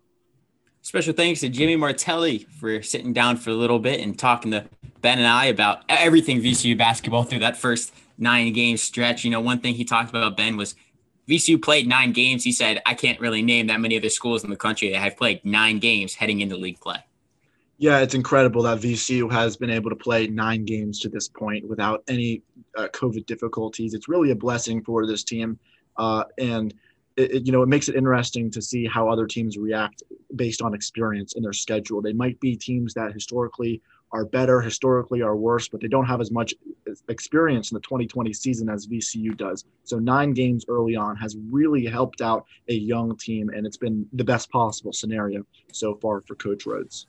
[0.83, 4.67] Special thanks to Jimmy Martelli for sitting down for a little bit and talking to
[5.01, 9.25] Ben and I about everything VCU basketball through that first nine game stretch.
[9.25, 10.75] You know, one thing he talked about, Ben, was
[11.29, 12.45] VCU played nine games.
[12.45, 15.17] He said, I can't really name that many other schools in the country that have
[15.17, 16.99] played nine games heading into league play.
[17.79, 21.69] Yeah, it's incredible that VCU has been able to play nine games to this point
[21.69, 22.43] without any
[22.77, 23.93] uh, COVID difficulties.
[23.93, 25.59] It's really a blessing for this team.
[25.99, 26.75] Uh, and
[27.17, 30.03] it, you know, it makes it interesting to see how other teams react
[30.35, 32.03] based on experience in their schedule.
[32.03, 33.81] They might be teams that historically
[34.13, 36.55] are better, historically are worse, but they don't have as much
[37.09, 39.65] experience in the 2020 season as VCU does.
[39.85, 44.07] So nine games early on has really helped out a young team, and it's been
[44.13, 47.07] the best possible scenario so far for Coach Rhoades.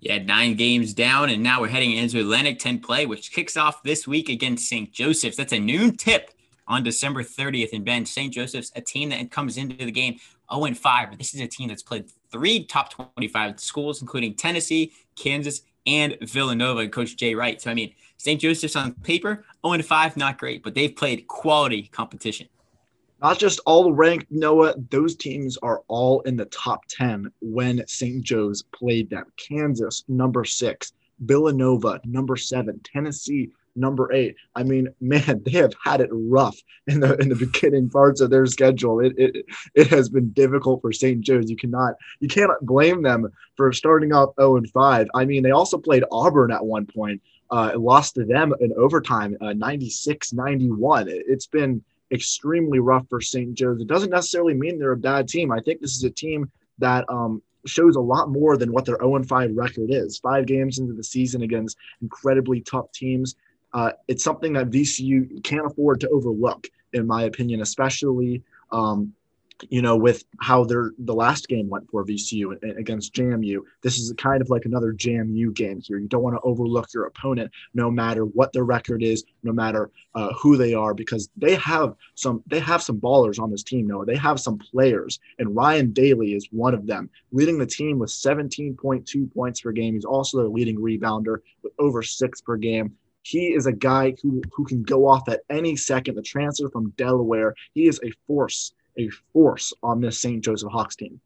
[0.00, 3.82] Yeah, nine games down, and now we're heading into Atlantic 10 play, which kicks off
[3.82, 4.92] this week against St.
[4.92, 5.36] Joseph's.
[5.36, 6.30] That's a noon tip
[6.66, 8.08] on December 30th in Bend.
[8.08, 8.32] St.
[8.32, 10.18] Joseph's, a team that comes into the game
[10.52, 11.18] 0 5.
[11.18, 16.80] This is a team that's played three top 25 schools, including Tennessee, Kansas, and Villanova,
[16.80, 17.60] and Coach Jay Wright.
[17.60, 18.40] So, I mean, St.
[18.40, 22.48] Joseph's on paper, 0 5, not great, but they've played quality competition.
[23.22, 28.22] Not just all ranked, Noah, those teams are all in the top 10 when St.
[28.22, 29.24] Joe's played them.
[29.36, 34.36] Kansas, number six, Villanova, number seven, Tennessee, number eight.
[34.54, 36.56] I mean, man, they have had it rough
[36.86, 39.00] in the in the beginning parts of their schedule.
[39.00, 41.20] It it, it has been difficult for St.
[41.20, 41.50] Joe's.
[41.50, 45.08] You cannot you cannot blame them for starting off 0 and 5.
[45.14, 47.22] I mean, they also played Auburn at one point.
[47.50, 51.06] Uh, lost to them in overtime, uh, 96-91.
[51.06, 53.54] It, it's been extremely rough for St.
[53.54, 53.80] Joe's.
[53.80, 55.52] It doesn't necessarily mean they're a bad team.
[55.52, 58.98] I think this is a team that um, shows a lot more than what their
[58.98, 60.18] 0 5 record is.
[60.18, 63.36] Five games into the season against incredibly tough teams
[63.74, 69.12] uh, it's something that VCU can't afford to overlook, in my opinion, especially um,
[69.68, 73.60] you know with how their the last game went for VCU against JMU.
[73.82, 75.98] This is kind of like another JMU game here.
[75.98, 79.90] You don't want to overlook your opponent, no matter what their record is, no matter
[80.14, 83.88] uh, who they are, because they have some they have some ballers on this team.
[83.88, 87.98] No, they have some players, and Ryan Daly is one of them, leading the team
[87.98, 89.94] with 17.2 points per game.
[89.94, 92.94] He's also their leading rebounder with over six per game.
[93.24, 96.14] He is a guy who, who can go off at any second.
[96.14, 100.44] The transfer from Delaware, he is a force, a force on this St.
[100.44, 101.18] Joseph Hawks team.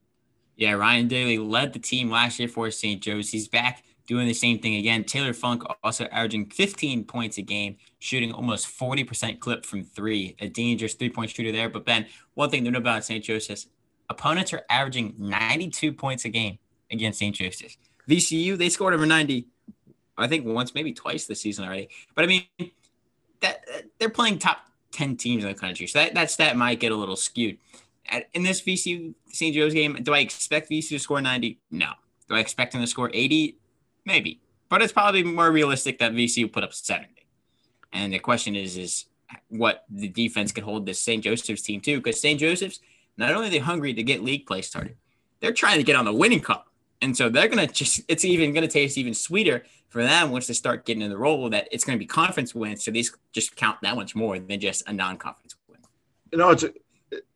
[0.56, 3.02] Yeah, Ryan Daly led the team last year for St.
[3.02, 3.30] Joe's.
[3.30, 5.02] He's back doing the same thing again.
[5.02, 10.36] Taylor Funk also averaging 15 points a game, shooting almost 40% clip from three.
[10.38, 11.68] A dangerous three point shooter there.
[11.68, 13.24] But Ben, one thing to know about St.
[13.24, 13.66] Joseph's
[14.08, 16.58] opponents are averaging 92 points a game
[16.92, 17.34] against St.
[17.34, 17.76] Joseph's.
[18.08, 19.48] VCU, they scored over 90
[20.18, 21.88] I think once, maybe twice this season already.
[22.14, 22.44] But I mean,
[23.40, 23.64] that
[23.98, 24.58] they're playing top
[24.92, 25.86] 10 teams in the country.
[25.86, 27.58] So that, that stat might get a little skewed.
[28.08, 29.54] At, in this VC St.
[29.54, 31.60] Joe's game, do I expect VC to score 90?
[31.70, 31.92] No.
[32.28, 33.58] Do I expect them to score 80?
[34.04, 34.40] Maybe.
[34.68, 37.08] But it's probably more realistic that VCU put up 70.
[37.92, 39.06] And the question is, is
[39.48, 41.22] what the defense can hold this St.
[41.22, 42.38] Joseph's team too, because St.
[42.40, 42.80] Joseph's
[43.16, 44.96] not only are they hungry to get league play started,
[45.40, 46.67] they're trying to get on the winning cup.
[47.00, 50.54] And so they're gonna just it's even gonna taste even sweeter for them once they
[50.54, 52.84] start getting in the role that it's gonna be conference wins.
[52.84, 55.78] So these just count that much more than just a non-conference win.
[56.32, 56.64] You know, it's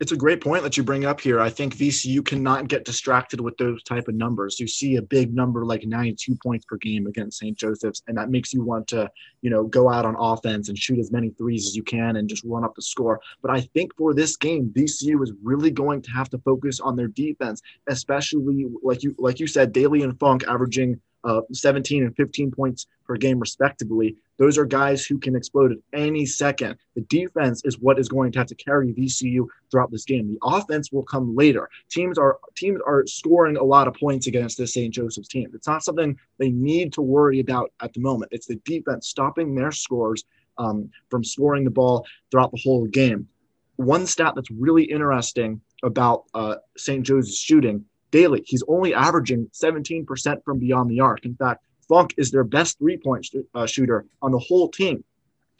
[0.00, 1.40] it's a great point that you bring up here.
[1.40, 4.60] I think VCU cannot get distracted with those type of numbers.
[4.60, 7.56] You see a big number like 92 points per game against St.
[7.56, 9.10] Joseph's, and that makes you want to,
[9.40, 12.28] you know, go out on offense and shoot as many threes as you can and
[12.28, 13.20] just run up the score.
[13.40, 16.96] But I think for this game, VCU is really going to have to focus on
[16.96, 22.16] their defense, especially like you like you said, Daly and Funk averaging uh, 17 and
[22.16, 24.16] 15 points per game, respectively.
[24.38, 26.76] Those are guys who can explode at any second.
[26.94, 30.28] The defense is what is going to have to carry VCU throughout this game.
[30.28, 31.68] The offense will come later.
[31.90, 34.92] Teams are teams are scoring a lot of points against this St.
[34.92, 35.50] Joseph's team.
[35.54, 38.32] It's not something they need to worry about at the moment.
[38.32, 40.24] It's the defense stopping their scores
[40.58, 43.28] um, from scoring the ball throughout the whole game.
[43.76, 47.04] One stat that's really interesting about uh, St.
[47.04, 48.42] Joe's shooting Daly.
[48.46, 51.24] He's only averaging 17% from beyond the arc.
[51.24, 55.02] In fact, Funk is their best three point sh- uh, shooter on the whole team.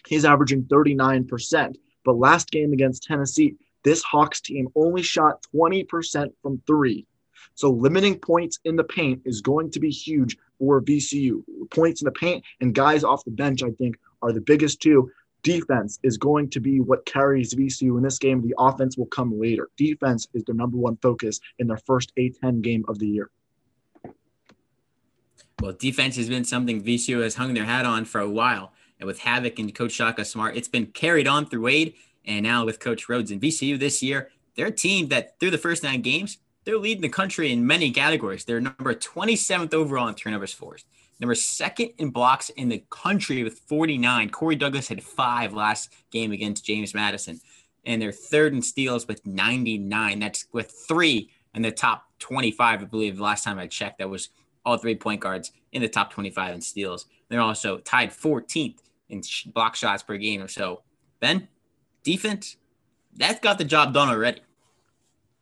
[0.07, 1.76] He's averaging 39%.
[2.05, 7.07] But last game against Tennessee, this Hawks team only shot 20% from three.
[7.55, 11.42] So limiting points in the paint is going to be huge for VCU.
[11.70, 15.11] Points in the paint and guys off the bench, I think, are the biggest two.
[15.43, 18.40] Defense is going to be what carries VCU in this game.
[18.40, 19.68] The offense will come later.
[19.76, 23.30] Defense is their number one focus in their first A10 game of the year.
[25.61, 28.72] Well, defense has been something VCU has hung their hat on for a while.
[28.99, 32.64] And with Havoc and Coach Shaka Smart, it's been carried on through Wade and now
[32.64, 33.30] with Coach Rhoades.
[33.30, 34.30] and VCU this year.
[34.57, 37.90] They're a team that through the first nine games, they're leading the country in many
[37.90, 38.45] categories.
[38.45, 40.86] They're number 27th overall in turnovers forced,
[41.22, 44.28] number second in blocks in the country with 49.
[44.30, 47.40] Corey Douglas had five last game against James Madison,
[47.86, 50.18] and they're third in steals with 99.
[50.18, 53.16] That's with three in the top 25, I believe.
[53.16, 54.30] The last time I checked, that was
[54.64, 57.06] all three point guards in the top 25 in steals.
[57.28, 59.22] They're also tied 14th in
[59.54, 60.82] block shots per game or so.
[61.20, 61.48] Ben,
[62.02, 62.56] defense,
[63.14, 64.40] that's got the job done already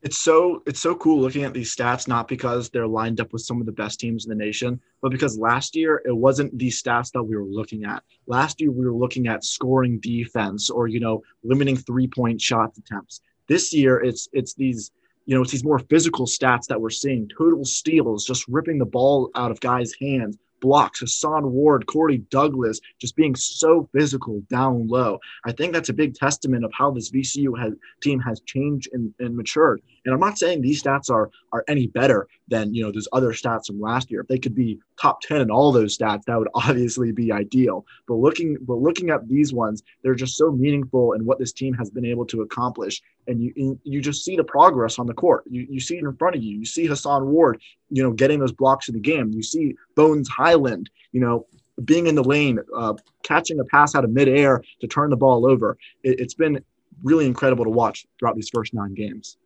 [0.02, 3.42] it's so it's so cool looking at these stats not because they're lined up with
[3.42, 6.82] some of the best teams in the nation but because last year it wasn't these
[6.82, 8.02] stats that we were looking at.
[8.26, 12.72] Last year we were looking at scoring defense or you know limiting three point shot
[12.78, 13.20] attempts.
[13.46, 14.90] This year it's it's these
[15.26, 17.28] you know it's these more physical stats that we're seeing.
[17.36, 22.80] Total steals just ripping the ball out of guys hands blocks, Hason Ward, Corey Douglas,
[23.00, 25.18] just being so physical down low.
[25.44, 29.12] I think that's a big testament of how this VCU has, team has changed and,
[29.18, 29.82] and matured.
[30.04, 33.32] And I'm not saying these stats are are any better than you know those other
[33.32, 34.20] stats from last year.
[34.20, 37.84] If they could be top 10 in all those stats, that would obviously be ideal.
[38.06, 41.74] But looking but looking at these ones, they're just so meaningful in what this team
[41.74, 43.02] has been able to accomplish.
[43.26, 45.44] And you you just see the progress on the court.
[45.48, 46.58] You you see it in front of you.
[46.58, 47.60] You see Hason Ward,
[47.90, 49.30] you know, getting those blocks in the game.
[49.32, 51.46] You see Bones Hyland, you know,
[51.84, 55.46] being in the lane, uh, catching a pass out of midair to turn the ball
[55.46, 55.76] over.
[56.02, 56.64] It, it's been
[57.02, 59.36] really incredible to watch throughout these first nine games.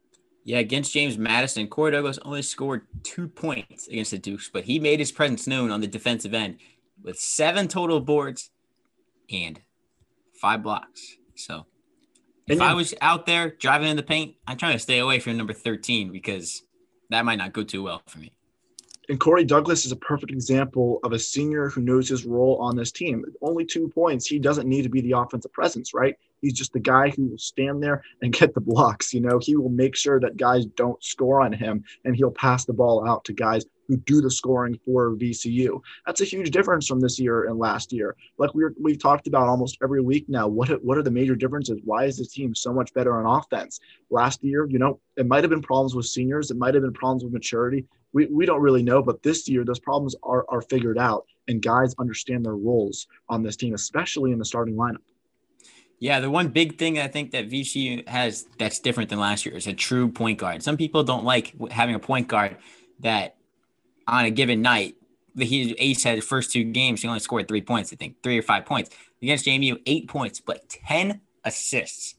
[0.45, 4.79] Yeah, against James Madison, Corey Douglas only scored two points against the Dukes, but he
[4.79, 6.59] made his presence known on the defensive end
[7.03, 8.51] with seven total boards
[9.31, 9.61] and
[10.41, 11.17] five blocks.
[11.35, 11.65] So
[12.47, 15.37] if I was out there driving in the paint, I'm trying to stay away from
[15.37, 16.63] number 13 because
[17.11, 18.33] that might not go too well for me.
[19.09, 22.75] And Corey Douglas is a perfect example of a senior who knows his role on
[22.75, 23.25] this team.
[23.43, 24.27] Only two points.
[24.27, 26.17] He doesn't need to be the offensive presence, right?
[26.41, 29.13] He's just the guy who will stand there and get the blocks.
[29.13, 32.65] You know, he will make sure that guys don't score on him and he'll pass
[32.65, 35.81] the ball out to guys who do the scoring for VCU.
[36.07, 38.17] That's a huge difference from this year and last year.
[38.39, 40.49] Like we we've talked about almost every week now.
[40.49, 41.81] What what are the major differences?
[41.85, 43.81] Why is this team so much better on offense?
[44.11, 46.51] Last year, you know, it might have been problems with seniors.
[46.51, 47.85] It might have been problems with maturity.
[48.13, 51.61] We, we don't really know, but this year those problems are, are figured out and
[51.61, 55.03] guys understand their roles on this team, especially in the starting lineup.
[55.99, 59.57] Yeah, the one big thing I think that VCU has that's different than last year
[59.57, 60.63] is a true point guard.
[60.63, 62.57] Some people don't like having a point guard
[63.01, 63.37] that
[64.07, 64.97] on a given night,
[65.35, 68.23] the he Ace had the first two games, he only scored three points, I think,
[68.23, 68.91] three or five points.
[69.23, 72.15] Against JMU, eight points, but 10 assists.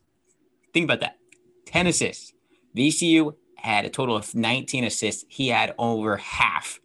[0.73, 1.17] Think about that
[1.65, 2.33] 10 assists.
[2.75, 5.25] VCU had a total of 19 assists.
[5.27, 6.79] He had over half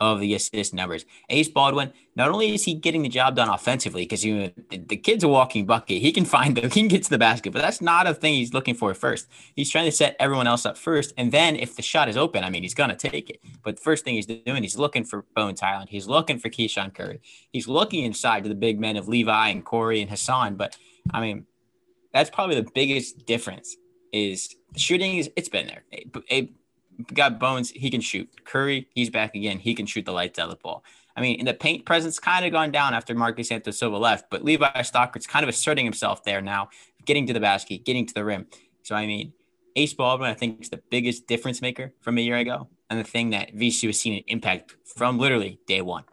[0.00, 1.04] of the assist numbers.
[1.28, 5.22] Ace Baldwin, not only is he getting the job done offensively, because you the kid's
[5.22, 6.00] a walking bucket.
[6.00, 8.34] He can find the he can get to the basket, but that's not a thing
[8.34, 9.28] he's looking for first.
[9.54, 11.12] He's trying to set everyone else up first.
[11.18, 13.40] And then if the shot is open, I mean he's gonna take it.
[13.62, 15.90] But the first thing he's doing, he's looking for Bones Hyland.
[15.90, 17.20] He's looking for KeShawn Curry.
[17.52, 20.56] He's looking inside to the big men of Levi and Corey and Hason.
[20.56, 20.76] But
[21.12, 21.46] I mean,
[22.12, 23.76] that's probably the biggest difference
[24.12, 25.84] is the shooting is it's been there.
[25.92, 26.52] A, a,
[27.14, 28.28] got Bones, he can shoot.
[28.44, 29.58] Curry, he's back again.
[29.58, 30.84] He can shoot the lights out of the ball.
[31.16, 34.30] I mean, in the paint presence kind of gone down after Marcos Santos Silva left,
[34.30, 36.70] but Levi Stockard's kind of asserting himself there now,
[37.04, 38.46] getting to the basket, getting to the rim.
[38.82, 39.32] So I mean,
[39.76, 43.04] Ace Baldwin, I think, is the biggest difference maker from a year ago, and the
[43.04, 46.04] thing that VCU has seen an impact from literally day one.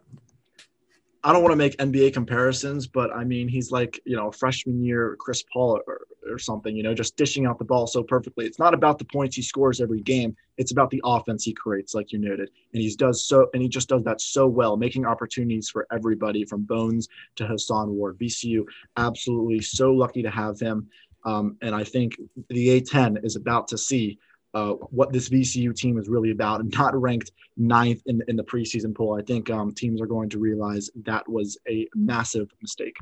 [1.24, 4.82] I don't want to make NBA comparisons, but I mean, he's like, you know, freshman
[4.82, 8.46] year Chris Paul or, or something, you know, just dishing out the ball so perfectly.
[8.46, 10.36] It's not about the points he scores every game.
[10.56, 12.50] It's about the offense he creates, like you noted.
[12.72, 16.44] And he does so, and he just does that so well, making opportunities for everybody
[16.44, 18.18] from Bones to Hason Ward.
[18.18, 18.64] VCU,
[18.96, 20.88] absolutely so lucky to have him.
[21.24, 22.16] Um, and I think
[22.48, 24.18] the A10 is about to see
[24.54, 28.44] uh, what this VCU team is really about and not ranked ninth in, in the
[28.44, 29.18] preseason poll.
[29.18, 32.96] I think um, teams are going to realize that was a massive mistake.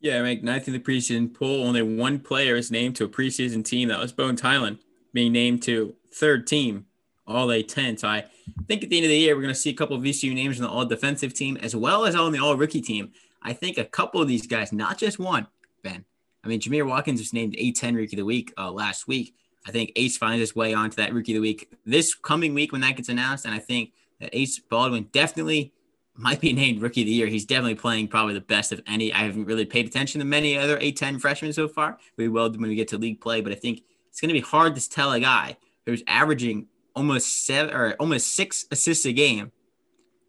[0.00, 1.66] Yeah, ranked ninth in the preseason poll.
[1.66, 3.88] Only one player is named to a preseason team.
[3.88, 4.78] That was Bones Hyland.
[5.12, 6.86] being named to third team
[7.26, 7.98] all A10.
[7.98, 8.24] So I
[8.66, 10.34] think at the end of the year, we're going to see a couple of VCU
[10.34, 13.12] names on the all defensive team as well as on the all rookie team.
[13.42, 15.46] I think a couple of these guys, not just one,
[15.82, 16.04] Ben.
[16.42, 19.34] I mean, Jamir Watkins was named A10 Rookie of the Week uh, last week.
[19.66, 22.72] I think Ace finds his way onto that Rookie of the Week this coming week
[22.72, 23.46] when that gets announced.
[23.46, 25.72] And I think that Ace Baldwin definitely
[26.16, 27.26] might be named Rookie of the Year.
[27.26, 29.12] He's definitely playing probably the best of any.
[29.12, 31.98] I haven't really paid attention to many other A10 freshmen so far.
[32.16, 34.40] We will when we get to league play, but I think it's going to be
[34.40, 35.56] hard to tell a guy
[35.86, 39.50] who's averaging almost seven or almost six assists a game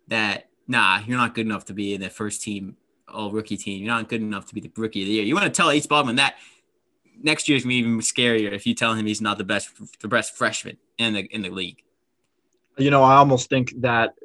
[0.07, 2.75] that nah, you're not good enough to be in the first team
[3.07, 3.83] all rookie team.
[3.83, 5.23] You're not good enough to be the rookie of the year.
[5.23, 6.35] You want to tell Ace Baldwin that
[7.21, 9.69] next year's gonna be even scarier if you tell him he's not the best
[10.01, 11.81] the best freshman in the in the league.
[12.77, 14.15] You know, I almost think that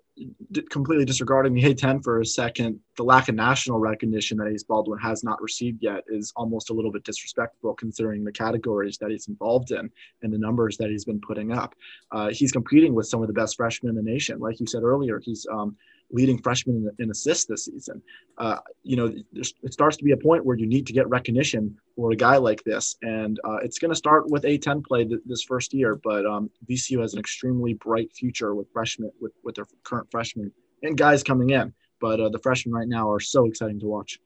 [0.70, 4.98] completely disregarding the A10 for a second, the lack of national recognition that Ace Baldwin
[4.98, 9.28] has not received yet is almost a little bit disrespectful considering the categories that he's
[9.28, 9.90] involved in
[10.22, 11.74] and the numbers that he's been putting up.
[12.12, 14.38] Uh, he's competing with some of the best freshmen in the nation.
[14.38, 15.76] Like you said earlier, he's um,
[16.12, 18.02] leading freshman in, in assists this season.
[18.38, 21.76] Uh, you know, it starts to be a point where you need to get recognition
[21.96, 25.20] for a guy like this, and uh, it's going to start with A10 play th-
[25.26, 26.00] this first year.
[26.02, 30.52] But um, VCU has an extremely bright future with freshmen, with with their current freshmen
[30.82, 31.72] and guys coming in.
[32.00, 34.18] But uh, the freshmen right now are so exciting to watch.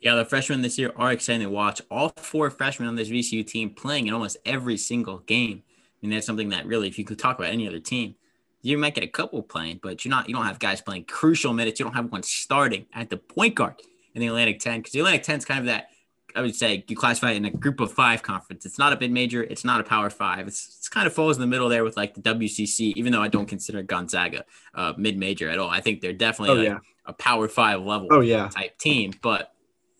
[0.00, 1.82] Yeah, the freshmen this year are exciting to watch.
[1.90, 5.62] All four freshmen on this VCU team playing in almost every single game.
[5.66, 8.14] I mean, that's something that really, if you could talk about any other team,
[8.62, 11.52] you might get a couple playing, but you're not you don't have guys playing crucial
[11.52, 11.78] minutes.
[11.78, 13.74] You don't have one starting at the point guard
[14.14, 15.90] in the Atlantic 10 because the Atlantic 10 is kind of that
[16.34, 18.66] I would say you classify it in a group of five conference.
[18.66, 20.46] It's not a mid major, it's not a power five.
[20.46, 23.22] It's, it's kind of falls in the middle there with like the WCC, even though
[23.22, 24.44] I don't consider Gonzaga
[24.74, 25.70] uh, mid major at all.
[25.70, 26.78] I think they're definitely oh, like yeah.
[27.06, 28.48] a power five level oh, yeah.
[28.48, 29.52] type team, but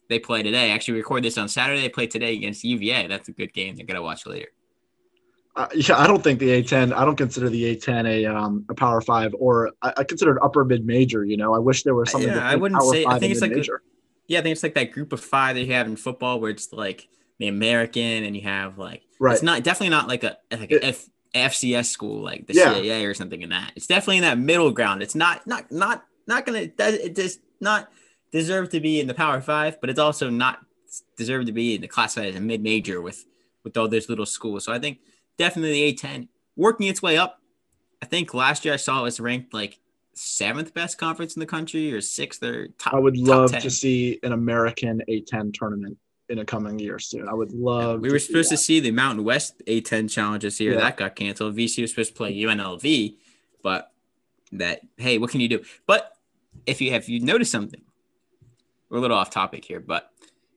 [0.08, 0.70] they play today.
[0.70, 1.80] Actually, record this on Saturday.
[1.80, 3.08] They play today against UVA.
[3.08, 3.76] That's a good game.
[3.76, 4.48] They're gonna watch later.
[5.58, 6.92] Uh, yeah, I don't think the A10.
[6.92, 10.40] I don't consider the A10 a um, a Power Five, or I, I consider it
[10.40, 11.24] upper mid major.
[11.24, 12.30] You know, I wish there was something.
[12.30, 13.04] Yeah, I wouldn't say.
[13.04, 13.50] I think it's like.
[13.50, 13.64] A,
[14.28, 16.52] yeah, I think it's like that group of five that you have in football, where
[16.52, 17.08] it's like
[17.40, 19.02] the American, and you have like.
[19.18, 19.32] Right.
[19.32, 22.74] It's not definitely not like a like a F, FCS school like the yeah.
[22.74, 23.72] CAA or something in that.
[23.74, 25.02] It's definitely in that middle ground.
[25.02, 26.68] It's not not not not gonna.
[26.78, 27.90] It does not
[28.30, 30.60] deserve to be in the Power Five, but it's also not
[31.16, 33.26] deserve to be in the classified as a mid major with
[33.64, 34.64] with all those little schools.
[34.64, 35.00] So I think
[35.38, 37.40] definitely the A10 working its way up.
[38.02, 39.78] I think last year I saw it was ranked like
[40.14, 42.94] seventh best conference in the country or sixth or top.
[42.94, 45.96] I would love to see an American A10 tournament
[46.28, 47.28] in a coming year soon.
[47.28, 48.00] I would love.
[48.00, 50.74] Yeah, we were supposed to see the Mountain West A10 challenges here.
[50.74, 50.80] Yeah.
[50.80, 51.56] That got canceled.
[51.56, 53.16] VC was supposed to play UNLV,
[53.62, 53.92] but
[54.52, 55.62] that hey, what can you do?
[55.86, 56.12] But
[56.66, 57.82] if you have you noticed something,
[58.90, 60.10] we're a little off topic here, but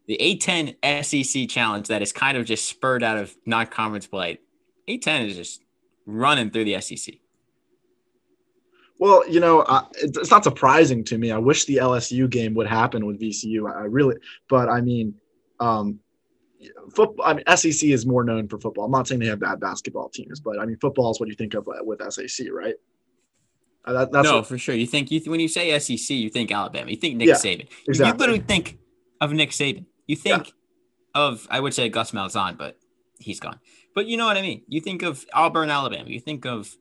[0.07, 4.39] the A10 SEC challenge that is kind of just spurred out of non-conference play
[4.87, 5.61] a10 is just
[6.05, 7.15] running through the SEC.
[8.99, 11.31] Well, you know, uh, it's not surprising to me.
[11.31, 13.67] I wish the LSU game would happen with VCU.
[13.67, 14.17] I really,
[14.47, 15.15] but I mean,
[15.59, 15.99] um,
[16.93, 17.25] football.
[17.25, 18.85] I mean, SEC is more known for football.
[18.85, 21.35] I'm not saying they have bad basketball teams, but I mean, football is what you
[21.35, 22.75] think of uh, with SEC, right?
[23.83, 24.75] Uh, that, no, what, for sure.
[24.75, 26.91] You think you th- when you say SEC, you think Alabama.
[26.91, 27.67] You think Nick yeah, Saban.
[27.87, 28.05] Exactly.
[28.05, 28.77] You literally think
[29.19, 29.85] of Nick Saban.
[30.05, 31.21] You think yeah.
[31.21, 32.77] of I would say Gus Malzahn, but
[33.21, 33.59] he's gone.
[33.93, 34.63] But you know what I mean.
[34.67, 36.09] You think of Auburn, Alabama.
[36.09, 36.75] You think of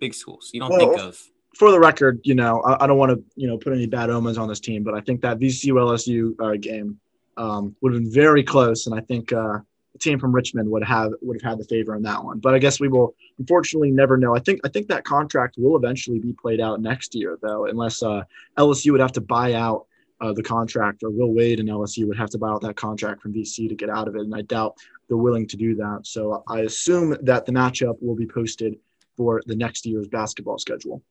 [0.00, 0.50] big schools.
[0.52, 1.18] You don't well, think of.
[1.54, 4.08] For the record, you know, I, I, don't want to, you know, put any bad
[4.08, 6.98] omens on this team, but I think that VCU LSU uh, game
[7.36, 9.58] um, would have been very close, and I think uh,
[9.92, 12.38] the team from Richmond would have would have had the favor in that one.
[12.38, 14.34] But I guess we will unfortunately never know.
[14.34, 18.02] I think I think that contract will eventually be played out next year, though, unless
[18.02, 18.22] uh,
[18.58, 19.86] LSU would have to buy out
[20.22, 23.20] uh, the contract, or Will Wade and LSU would have to buy out that contract
[23.20, 24.22] from VC to get out of it.
[24.22, 24.76] And I doubt
[25.08, 26.06] they're willing to do that.
[26.06, 28.78] So I assume that the matchup will be posted
[29.16, 31.02] for the next year's basketball schedule.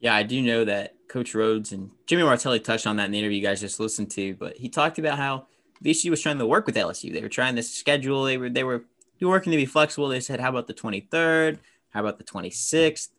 [0.00, 3.18] Yeah, I do know that Coach Rhoades and Jimmy Martelli touched on that in the
[3.20, 5.46] interview you guys just listened to, but he talked about how
[5.84, 7.12] VCU was trying to work with LSU.
[7.12, 8.24] They were trying to schedule.
[8.24, 8.84] They were they were
[9.20, 10.08] working to be flexible.
[10.08, 11.58] They said, "How about the 23rd?
[11.90, 13.10] How about the 26th?"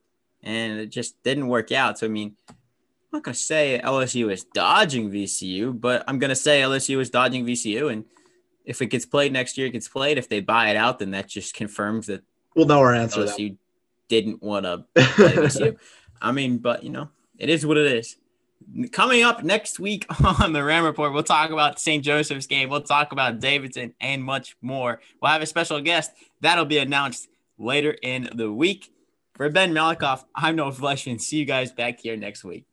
[0.41, 1.99] And it just didn't work out.
[1.99, 2.35] So I mean,
[3.13, 7.45] I'm not gonna say LSU is dodging VCU, but I'm gonna say LSU is dodging
[7.45, 8.05] VCU, and
[8.65, 10.17] if it gets played next year, it gets played.
[10.17, 12.23] If they buy it out, then that just confirms that
[12.55, 13.27] we'll know our answer.
[13.37, 13.57] You
[14.07, 15.77] didn't want to play LSU.
[16.23, 18.17] I mean, but you know, it is what it is.
[18.91, 20.07] Coming up next week
[20.41, 22.03] on the Ram Report, we'll talk about St.
[22.03, 22.67] Joseph's game.
[22.67, 25.01] We'll talk about Davidson and much more.
[25.21, 27.27] We'll have a special guest that'll be announced
[27.59, 28.91] later in the week.
[29.35, 31.21] For Ben Malikoff, I'm Noah Fleshman.
[31.21, 32.65] See you guys back here next week.